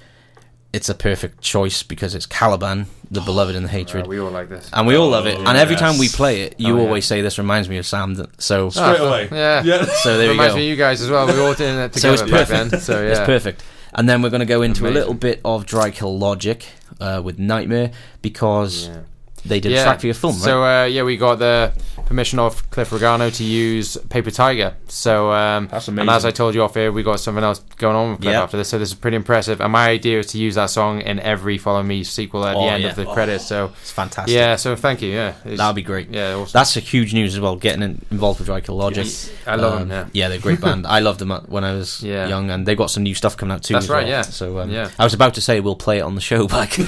It's 0.73 0.89
a 0.89 0.95
perfect 0.95 1.41
choice 1.41 1.83
because 1.83 2.15
it's 2.15 2.27
Caliban, 2.27 2.87
the 3.11 3.21
beloved 3.21 3.57
and 3.57 3.65
the 3.65 3.69
Uh, 3.69 3.73
hatred, 3.73 4.07
we 4.07 4.21
all 4.21 4.31
like 4.31 4.49
this. 4.49 4.71
and 4.73 4.87
we 4.87 4.95
all 4.95 5.09
love 5.09 5.27
it. 5.27 5.37
Oh, 5.37 5.45
And 5.45 5.59
every 5.59 5.75
yes. 5.75 5.81
time 5.81 5.99
we 5.99 6.09
play 6.09 6.43
it, 6.43 6.55
you 6.59 6.75
Oh, 6.75 6.77
yeah. 6.77 6.83
always 6.85 7.05
say 7.07 7.23
this 7.23 7.39
reminds 7.39 7.69
me 7.69 7.77
of 7.79 7.87
Sam. 7.87 8.15
So 8.39 8.71
Straight 8.71 9.01
Ah, 9.01 9.09
away. 9.09 9.29
yeah. 9.33 9.63
Yeah. 9.65 9.85
so 10.05 10.17
there 10.17 10.29
we 10.29 10.33
Reminds 10.35 10.53
go. 10.55 10.59
me 10.59 10.67
of 10.67 10.71
you 10.71 10.77
guys 10.77 11.03
as 11.03 11.11
well. 11.11 11.27
We 11.27 11.39
all 11.41 11.55
did 11.55 11.75
it 11.75 11.93
together 11.95 12.17
So 12.19 12.25
together 12.25 12.43
it's 12.43 12.51
perfect. 12.51 12.71
then. 12.71 12.81
So 12.81 13.03
yeah. 13.03 13.09
It's 13.11 13.21
perfect. 13.21 13.63
And 13.95 14.09
then 14.09 14.23
we're 14.23 14.31
going 14.31 14.41
to 14.41 14.47
go 14.47 14.63
into 14.63 14.87
a 14.89 14.93
little 14.93 15.15
bit 15.15 15.41
of 15.45 15.67
Dry 15.67 15.91
Kill 15.91 16.17
Logic 16.17 16.65
uh, 17.01 17.21
with 17.25 17.41
Nightmare 17.41 17.91
because 18.23 18.87
Yeah. 18.87 18.99
They 19.45 19.61
did 19.61 19.73
a 19.73 19.83
track 19.83 20.01
for 20.01 20.07
your 20.07 20.15
film, 20.15 20.35
right? 20.35 20.43
So 20.43 20.65
uh, 20.65 20.85
yeah, 20.85 21.03
we 21.03 21.17
got 21.17 21.39
the 21.39 21.73
permission 22.07 22.39
of 22.39 22.69
Cliff 22.71 22.91
Rigano 22.91 23.35
to 23.37 23.45
use 23.45 23.97
Paper 24.09 24.31
Tiger. 24.31 24.75
So 24.89 25.31
um, 25.33 25.69
That's 25.69 25.89
And 25.89 26.11
as 26.11 26.25
I 26.25 26.31
told 26.31 26.55
you 26.55 26.63
off 26.63 26.77
air, 26.77 26.91
we 26.93 27.03
got 27.03 27.21
something 27.21 27.45
else 27.45 27.61
going 27.77 27.95
on 27.97 28.11
with 28.13 28.21
Cliff 28.23 28.33
Yeah. 28.33 28.43
after 28.43 28.57
this. 28.57 28.69
So 28.69 28.79
this 28.79 28.89
is 28.91 28.95
pretty 28.95 29.17
impressive. 29.17 29.61
And 29.61 29.73
my 29.73 29.89
idea 29.89 30.19
is 30.19 30.27
to 30.29 30.39
use 30.39 30.57
that 30.57 30.71
song 30.71 31.01
in 31.03 31.21
every 31.21 31.57
Follow 31.59 31.83
Me 31.83 32.03
sequel 32.05 32.45
at 32.45 32.57
Oh, 32.57 32.61
the 32.63 32.67
end 32.67 32.83
yeah. 32.83 32.91
of 32.91 32.97
the 32.97 33.07
credits. 33.07 33.47
So 33.47 33.73
it's 33.81 33.91
fantastic. 33.93 34.35
yeah, 34.35 34.57
so 34.57 34.75
thank 34.77 35.03
you. 35.03 35.11
Yeah, 35.11 35.35
That'd 35.45 35.77
be 35.77 35.83
great. 35.83 36.11
Yeah, 36.11 36.35
awesome. 36.35 36.53
That's 36.53 36.77
a 36.77 36.81
huge 36.81 37.15
news 37.15 37.35
as 37.35 37.41
well. 37.41 37.57
Getting 37.57 37.83
in, 37.83 38.05
involved 38.11 38.41
with 38.41 38.47
Dry 38.47 38.61
Kill 38.61 38.77
Logic. 38.77 39.05
Yes. 39.05 39.31
I 39.47 39.55
love 39.57 39.89
them, 39.89 39.91
Um, 40.05 40.11
yeah. 40.13 40.29
they're 40.29 40.39
a 40.39 40.41
great 40.41 40.61
band. 40.67 40.87
I 40.87 40.99
loved 40.99 41.21
them 41.21 41.31
when 41.49 41.65
I 41.65 41.75
was 41.75 42.03
Yeah. 42.03 42.27
young, 42.27 42.51
and 42.51 42.67
they 42.67 42.75
got 42.75 42.91
some 42.91 43.03
new 43.05 43.15
stuff 43.15 43.37
coming 43.37 43.53
out 43.55 43.63
too. 43.63 43.75
That's 43.75 43.89
right, 43.89 44.03
well. 44.05 44.09
yeah. 44.11 44.23
So 44.23 44.59
um, 44.59 44.71
Yeah. 44.71 44.91
I 44.99 45.05
was 45.05 45.15
about 45.15 45.35
to 45.35 45.41
say 45.41 45.61
we'll 45.61 45.77
play 45.77 45.99
it 45.99 46.03
on 46.03 46.15
the 46.17 46.21
show, 46.21 46.47
but 46.49 46.71
Come 46.71 46.87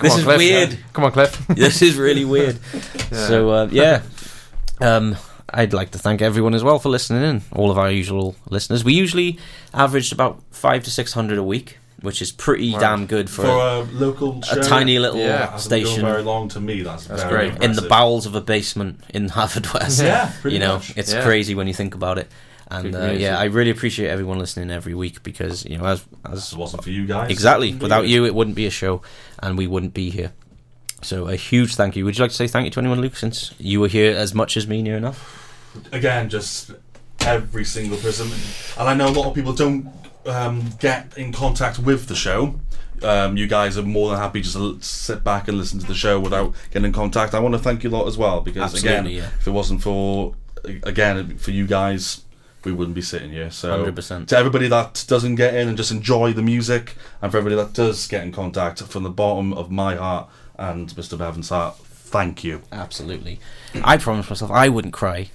this 0.00 0.12
on, 0.14 0.18
is 0.18 0.24
Cliff. 0.24 0.38
weird. 0.38 0.78
Come 0.94 1.04
on, 1.04 1.12
Cliff. 1.12 1.46
this 1.56 1.82
is 1.82 1.96
really 1.96 2.24
weird. 2.24 2.58
So 3.12 3.50
uh, 3.50 3.68
yeah, 3.70 4.02
um, 4.80 5.16
I'd 5.50 5.72
like 5.72 5.90
to 5.90 5.98
thank 5.98 6.22
everyone 6.22 6.54
as 6.54 6.64
well 6.64 6.78
for 6.78 6.88
listening 6.88 7.22
in. 7.24 7.42
All 7.52 7.70
of 7.70 7.78
our 7.78 7.90
usual 7.90 8.34
listeners. 8.48 8.84
We 8.84 8.94
usually 8.94 9.38
averaged 9.74 10.12
about 10.12 10.42
five 10.50 10.84
to 10.84 10.90
six 10.90 11.12
hundred 11.12 11.38
a 11.38 11.42
week, 11.42 11.78
which 12.00 12.22
is 12.22 12.32
pretty 12.32 12.72
Wow. 12.72 12.78
damn 12.80 13.06
good 13.06 13.28
for, 13.30 13.42
For 13.42 13.48
a 13.50 13.82
local 13.92 14.40
a, 14.40 14.44
show, 14.46 14.62
tiny 14.62 14.98
little 14.98 15.20
Yeah. 15.20 15.50
hasn't 15.50 15.70
been 15.70 15.82
going 15.82 15.86
station 15.94 16.06
very 16.06 16.22
long 16.22 16.48
to 16.50 16.60
me. 16.60 16.82
That's, 16.82 17.06
That's 17.06 17.22
very 17.24 17.50
great. 17.50 17.62
in 17.62 17.72
the 17.74 17.82
bowels 17.82 18.26
of 18.26 18.34
a 18.34 18.40
basement 18.40 19.00
in 19.10 19.28
Haverfordwest. 19.36 20.02
Yeah, 20.02 20.32
pretty 20.40 20.54
you 20.56 20.60
know, 20.60 20.74
much. 20.76 20.96
it's 20.96 21.12
Yeah. 21.12 21.22
crazy 21.22 21.54
when 21.54 21.66
you 21.66 21.74
think 21.74 21.94
about 21.94 22.18
it. 22.18 22.28
And 22.70 22.94
uh, 22.96 23.10
yeah, 23.10 23.38
I 23.38 23.44
really 23.44 23.68
appreciate 23.70 24.08
everyone 24.08 24.38
listening 24.38 24.70
every 24.70 24.94
week 24.94 25.22
because 25.22 25.62
you 25.66 25.76
know, 25.76 25.84
as 25.84 26.02
as 26.24 26.52
it 26.54 26.58
wasn't 26.58 26.82
for 26.82 26.88
you 26.88 27.06
guys, 27.06 27.30
exactly 27.30 27.68
it 27.68 27.72
wouldn't 27.72 27.80
be 27.80 27.84
without 27.84 28.08
you, 28.08 28.24
it 28.24 28.34
wouldn't 28.34 28.56
be 28.56 28.64
a 28.64 28.70
show, 28.70 29.02
and 29.42 29.58
we 29.58 29.66
wouldn't 29.66 29.92
be 29.92 30.08
here. 30.08 30.32
So 31.02 31.28
a 31.28 31.36
huge 31.36 31.74
thank 31.74 31.96
you. 31.96 32.04
Would 32.04 32.16
you 32.16 32.22
like 32.22 32.30
to 32.30 32.36
say 32.36 32.46
thank 32.46 32.64
you 32.64 32.70
to 32.70 32.80
anyone, 32.80 33.00
Luke, 33.00 33.16
since 33.16 33.54
you 33.58 33.80
were 33.80 33.88
here 33.88 34.16
as 34.16 34.34
much 34.34 34.56
as 34.56 34.66
me, 34.66 34.82
near 34.82 34.96
enough? 34.96 35.42
again, 35.92 36.28
just 36.28 36.72
every 37.20 37.64
single 37.64 37.98
person. 37.98 38.30
And 38.78 38.88
I 38.88 38.94
know 38.94 39.08
a 39.08 39.14
lot 39.14 39.26
of 39.26 39.34
people 39.34 39.52
don't 39.52 39.88
um, 40.26 40.64
get 40.78 41.16
in 41.16 41.32
contact 41.32 41.78
with 41.78 42.06
the 42.06 42.14
show. 42.14 42.58
Um, 43.02 43.36
you 43.36 43.48
guys 43.48 43.76
are 43.76 43.82
more 43.82 44.10
than 44.10 44.18
happy 44.18 44.42
just 44.42 44.54
to 44.54 44.80
sit 44.80 45.24
back 45.24 45.48
and 45.48 45.58
listen 45.58 45.80
to 45.80 45.86
the 45.86 45.94
show 45.94 46.20
without 46.20 46.54
getting 46.70 46.86
in 46.86 46.92
contact. 46.92 47.34
I 47.34 47.40
want 47.40 47.54
to 47.54 47.58
thank 47.58 47.82
you 47.82 47.90
a 47.90 47.92
lot 47.92 48.06
as 48.06 48.16
well 48.16 48.40
because 48.40 48.80
again, 48.80 49.06
yeah. 49.06 49.28
if 49.40 49.46
it 49.46 49.50
wasn't 49.50 49.82
for 49.82 50.34
again 50.84 51.36
for 51.38 51.50
you 51.50 51.66
guys, 51.66 52.22
we 52.64 52.70
wouldn't 52.70 52.94
be 52.94 53.02
sitting 53.02 53.32
here. 53.32 53.50
So 53.50 53.84
100%. 53.84 54.28
to 54.28 54.36
everybody 54.36 54.68
that 54.68 55.04
doesn't 55.08 55.34
get 55.34 55.54
in 55.54 55.66
and 55.66 55.76
just 55.76 55.90
enjoy 55.90 56.32
the 56.32 56.42
music, 56.42 56.94
and 57.20 57.32
for 57.32 57.38
everybody 57.38 57.60
that 57.60 57.72
does 57.72 58.06
get 58.06 58.22
in 58.22 58.30
contact, 58.30 58.80
from 58.80 59.02
the 59.02 59.10
bottom 59.10 59.52
of 59.52 59.68
my 59.68 59.96
heart 59.96 60.30
and 60.70 60.88
Mr. 60.90 61.18
Bevan's 61.18 61.48
heart, 61.48 61.76
thank 61.76 62.44
you. 62.44 62.62
Absolutely. 62.70 63.40
I 63.82 63.96
promised 63.96 64.30
myself 64.30 64.50
I 64.50 64.68
wouldn't 64.68 64.94
cry. 64.94 65.30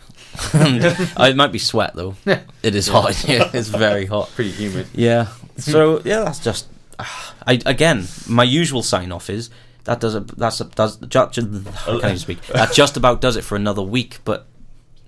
It 0.53 1.35
might 1.35 1.51
be 1.51 1.59
sweat 1.59 1.93
though. 1.95 2.15
It 2.63 2.75
is 2.75 2.87
hot. 2.87 3.23
Yeah, 3.27 3.49
it's 3.53 3.69
very 3.69 4.05
hot. 4.05 4.29
Pretty 4.35 4.51
humid. 4.51 4.87
Yeah. 4.93 5.27
So 5.57 6.01
yeah, 6.05 6.21
that's 6.21 6.39
just. 6.39 6.67
I 6.99 7.59
again, 7.65 8.07
my 8.27 8.43
usual 8.43 8.83
sign 8.83 9.11
off 9.11 9.29
is 9.29 9.49
that 9.85 9.99
does 9.99 10.15
a 10.15 10.19
that's 10.21 10.59
a, 10.61 10.65
does 10.65 10.97
ju- 10.97 11.27
ju- 11.31 11.63
I 11.87 11.91
can't 11.91 12.03
even 12.03 12.17
speak. 12.17 12.41
That 12.47 12.73
just 12.73 12.97
about 12.97 13.21
does 13.21 13.35
it 13.37 13.43
for 13.43 13.55
another 13.55 13.81
week, 13.83 14.19
but 14.25 14.45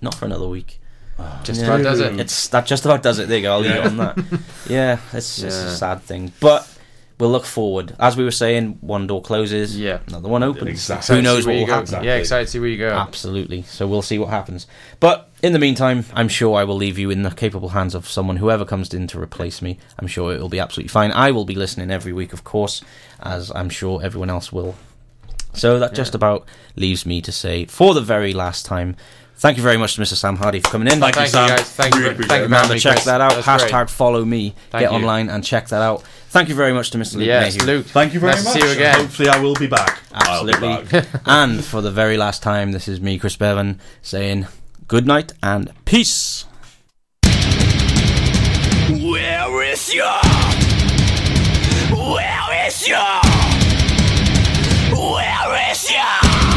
not 0.00 0.14
for 0.14 0.24
another 0.24 0.48
week. 0.48 0.80
Ah. 1.18 1.40
Just 1.44 1.60
Yeah. 1.60 1.66
about 1.66 1.82
does 1.82 2.00
it. 2.00 2.18
It's 2.18 2.48
that 2.48 2.66
just 2.66 2.84
about 2.84 3.02
does 3.02 3.18
it. 3.18 3.28
There 3.28 3.38
you 3.38 3.42
go. 3.44 3.52
I'll 3.52 3.60
leave 3.60 3.72
it 3.76 3.86
on 3.86 3.96
that. 3.98 4.18
Yeah, 4.68 4.98
it's, 5.12 5.42
it's 5.42 5.54
a 5.56 5.76
sad 5.76 6.02
thing, 6.02 6.32
but 6.40 6.66
we'll 7.20 7.30
look 7.30 7.44
forward. 7.44 7.94
As 8.00 8.16
we 8.16 8.24
were 8.24 8.30
saying, 8.30 8.78
one 8.80 9.06
door 9.06 9.22
closes, 9.22 9.78
Yeah. 9.78 9.98
another 10.08 10.28
one 10.28 10.42
opens. 10.42 10.68
Exactly. 10.70 11.16
Who 11.16 11.22
knows 11.22 11.46
what 11.46 11.54
you 11.54 11.60
will 11.60 11.66
go. 11.66 11.72
happen? 11.74 11.84
Exactly. 11.84 12.08
Yeah, 12.08 12.14
excited 12.16 12.44
to 12.46 12.50
see 12.50 12.58
where 12.58 12.68
you 12.68 12.78
go. 12.78 12.90
Absolutely. 12.90 13.62
So 13.62 13.86
we'll 13.86 14.02
see 14.02 14.18
what 14.18 14.30
happens. 14.30 14.66
But 14.98 15.28
in 15.42 15.52
the 15.52 15.58
meantime, 15.58 16.04
I'm 16.14 16.28
sure 16.28 16.56
I 16.58 16.64
will 16.64 16.76
leave 16.76 16.98
you 16.98 17.10
in 17.10 17.22
the 17.22 17.30
capable 17.30 17.68
hands 17.70 17.94
of 17.94 18.08
someone, 18.08 18.36
whoever 18.38 18.64
comes 18.64 18.92
in 18.92 19.06
to 19.08 19.20
replace 19.20 19.62
me. 19.62 19.78
I'm 19.98 20.06
sure 20.08 20.34
it 20.34 20.40
will 20.40 20.48
be 20.48 20.58
absolutely 20.58 20.88
fine. 20.88 21.12
I 21.12 21.30
will 21.30 21.44
be 21.44 21.54
listening 21.54 21.90
every 21.90 22.12
week, 22.12 22.32
of 22.32 22.42
course, 22.42 22.82
as 23.22 23.52
I'm 23.54 23.68
sure 23.68 24.02
everyone 24.02 24.30
else 24.30 24.50
will. 24.52 24.74
So 25.52 25.78
that 25.80 25.94
just 25.94 26.14
about 26.14 26.46
leaves 26.76 27.04
me 27.04 27.20
to 27.22 27.32
say, 27.32 27.64
for 27.66 27.92
the 27.92 28.00
very 28.00 28.32
last 28.32 28.64
time, 28.64 28.94
thank 29.40 29.56
you 29.56 29.62
very 29.62 29.76
much 29.76 29.94
to 29.94 30.00
Mr. 30.00 30.14
Sam 30.14 30.36
Hardy 30.36 30.60
for 30.60 30.68
coming 30.70 30.88
in. 30.92 31.00
Thank 31.00 31.16
you, 31.16 31.22
Thank 31.22 31.32
you, 31.32 31.32
Sam. 31.32 31.48
guys. 31.48 31.68
Thank 31.70 31.94
you. 31.94 32.00
Really 32.00 32.10
for- 32.10 32.14
appreciate 32.22 32.28
Thank 32.28 32.38
you 32.40 32.44
it. 32.44 32.56
Remember, 32.58 32.74
me, 32.74 32.80
check 32.80 32.92
Chris. 32.94 33.04
that 33.06 33.20
out. 33.20 33.34
That's 33.34 33.46
Hashtag 33.46 33.70
great. 33.70 33.90
follow 33.90 34.24
me. 34.24 34.54
Thank 34.70 34.82
Get 34.82 34.90
you. 34.90 34.96
online 34.96 35.28
and 35.28 35.42
check 35.44 35.68
that 35.68 35.82
out. 35.82 36.02
Thank 36.30 36.48
you 36.48 36.54
very 36.54 36.72
much 36.72 36.90
to 36.92 36.98
Mr. 36.98 37.16
Luke 37.16 37.26
Yes, 37.26 37.56
Mayhew. 37.56 37.66
Luke. 37.66 37.86
Thank 37.86 38.14
you 38.14 38.20
very 38.20 38.34
Nice 38.34 38.44
much. 38.44 38.54
to 38.54 38.60
see 38.60 38.66
you 38.66 38.72
again. 38.72 38.94
Hopefully, 39.00 39.28
I 39.30 39.38
will 39.40 39.54
be 39.54 39.66
back. 39.66 39.98
I'll 40.14 40.44
be 40.44 40.52
Absolutely. 40.52 41.00
back. 41.00 41.20
and 41.26 41.64
for 41.64 41.80
the 41.80 41.90
very 41.90 42.16
last 42.16 42.42
time, 42.42 42.70
this 42.72 42.86
is 42.86 43.00
me, 43.00 43.18
Chris 43.18 43.34
Bevan, 43.36 43.80
saying 44.02 44.46
good 44.86 45.06
night 45.06 45.32
and 45.42 45.72
peace. 45.84 46.44
Where 48.90 49.62
is 49.64 49.94
your? 49.94 50.04
Where 51.96 52.66
is 52.66 52.86
your? 52.88 53.20
Where 54.94 55.70
is 55.70 55.90
your? 55.90 56.00
You 56.00 56.49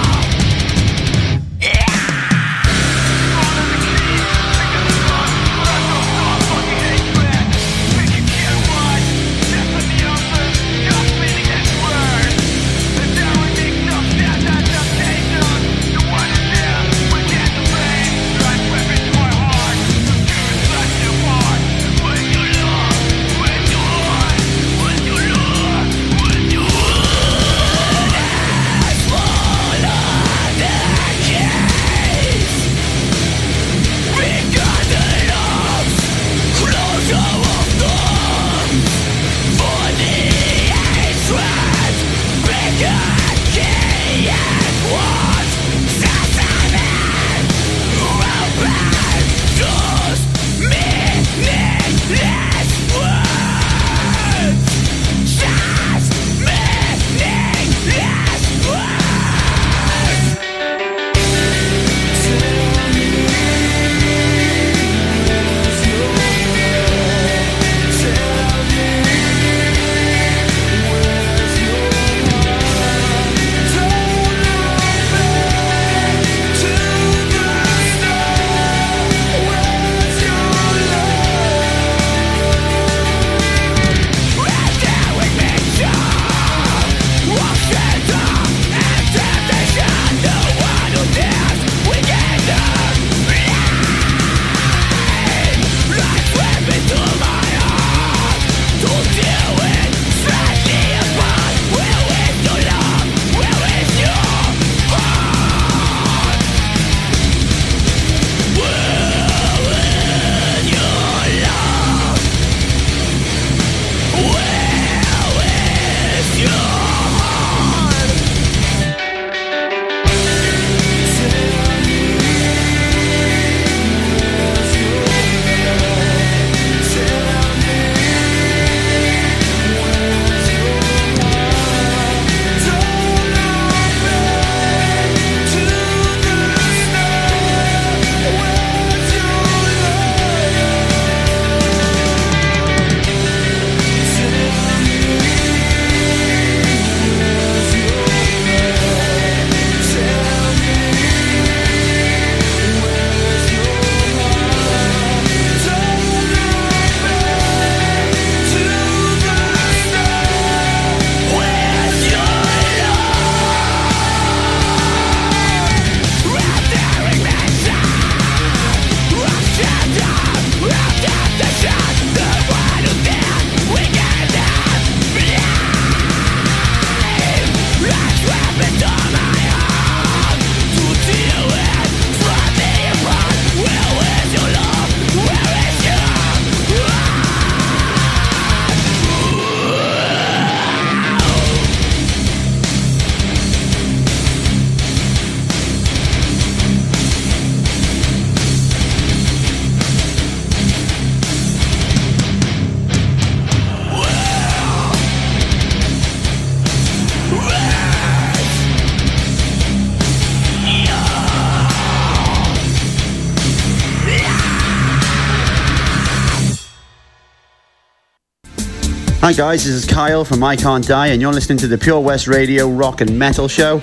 Hi 219.23 219.31
guys, 219.31 219.63
this 219.63 219.73
is 219.73 219.85
Kyle 219.85 220.25
from 220.25 220.43
I 220.43 220.57
Can't 220.57 220.85
Die, 220.85 221.07
and 221.07 221.21
you're 221.21 221.31
listening 221.31 221.57
to 221.59 221.67
the 221.67 221.77
Pure 221.77 222.01
West 222.01 222.27
Radio 222.27 222.67
Rock 222.67 222.99
and 222.99 223.17
Metal 223.17 223.47
Show. 223.47 223.79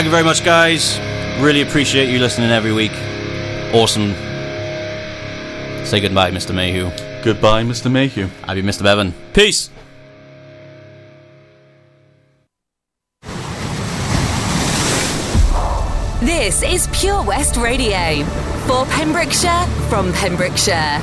Thank 0.00 0.06
you 0.06 0.12
very 0.12 0.24
much, 0.24 0.42
guys. 0.42 0.98
Really 1.42 1.60
appreciate 1.60 2.08
you 2.08 2.20
listening 2.20 2.50
every 2.50 2.72
week. 2.72 2.92
Awesome. 3.74 4.14
Say 5.84 6.00
goodbye, 6.00 6.30
Mr. 6.30 6.54
Mayhew. 6.54 6.90
Goodbye, 7.22 7.64
Mr. 7.64 7.92
Mayhew. 7.92 8.28
I'll 8.44 8.54
be 8.54 8.62
Mr. 8.62 8.82
Bevan. 8.82 9.12
Peace. 9.34 9.68
This 16.22 16.62
is 16.62 16.88
Pure 16.98 17.24
West 17.24 17.58
Radio 17.58 18.24
for 18.66 18.86
Pembrokeshire 18.86 19.66
from 19.90 20.14
Pembrokeshire. 20.14 21.02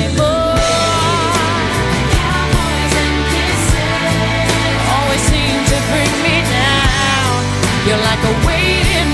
You're 7.87 7.97
like 7.97 8.23
a 8.23 8.33
waiting 8.45 9.10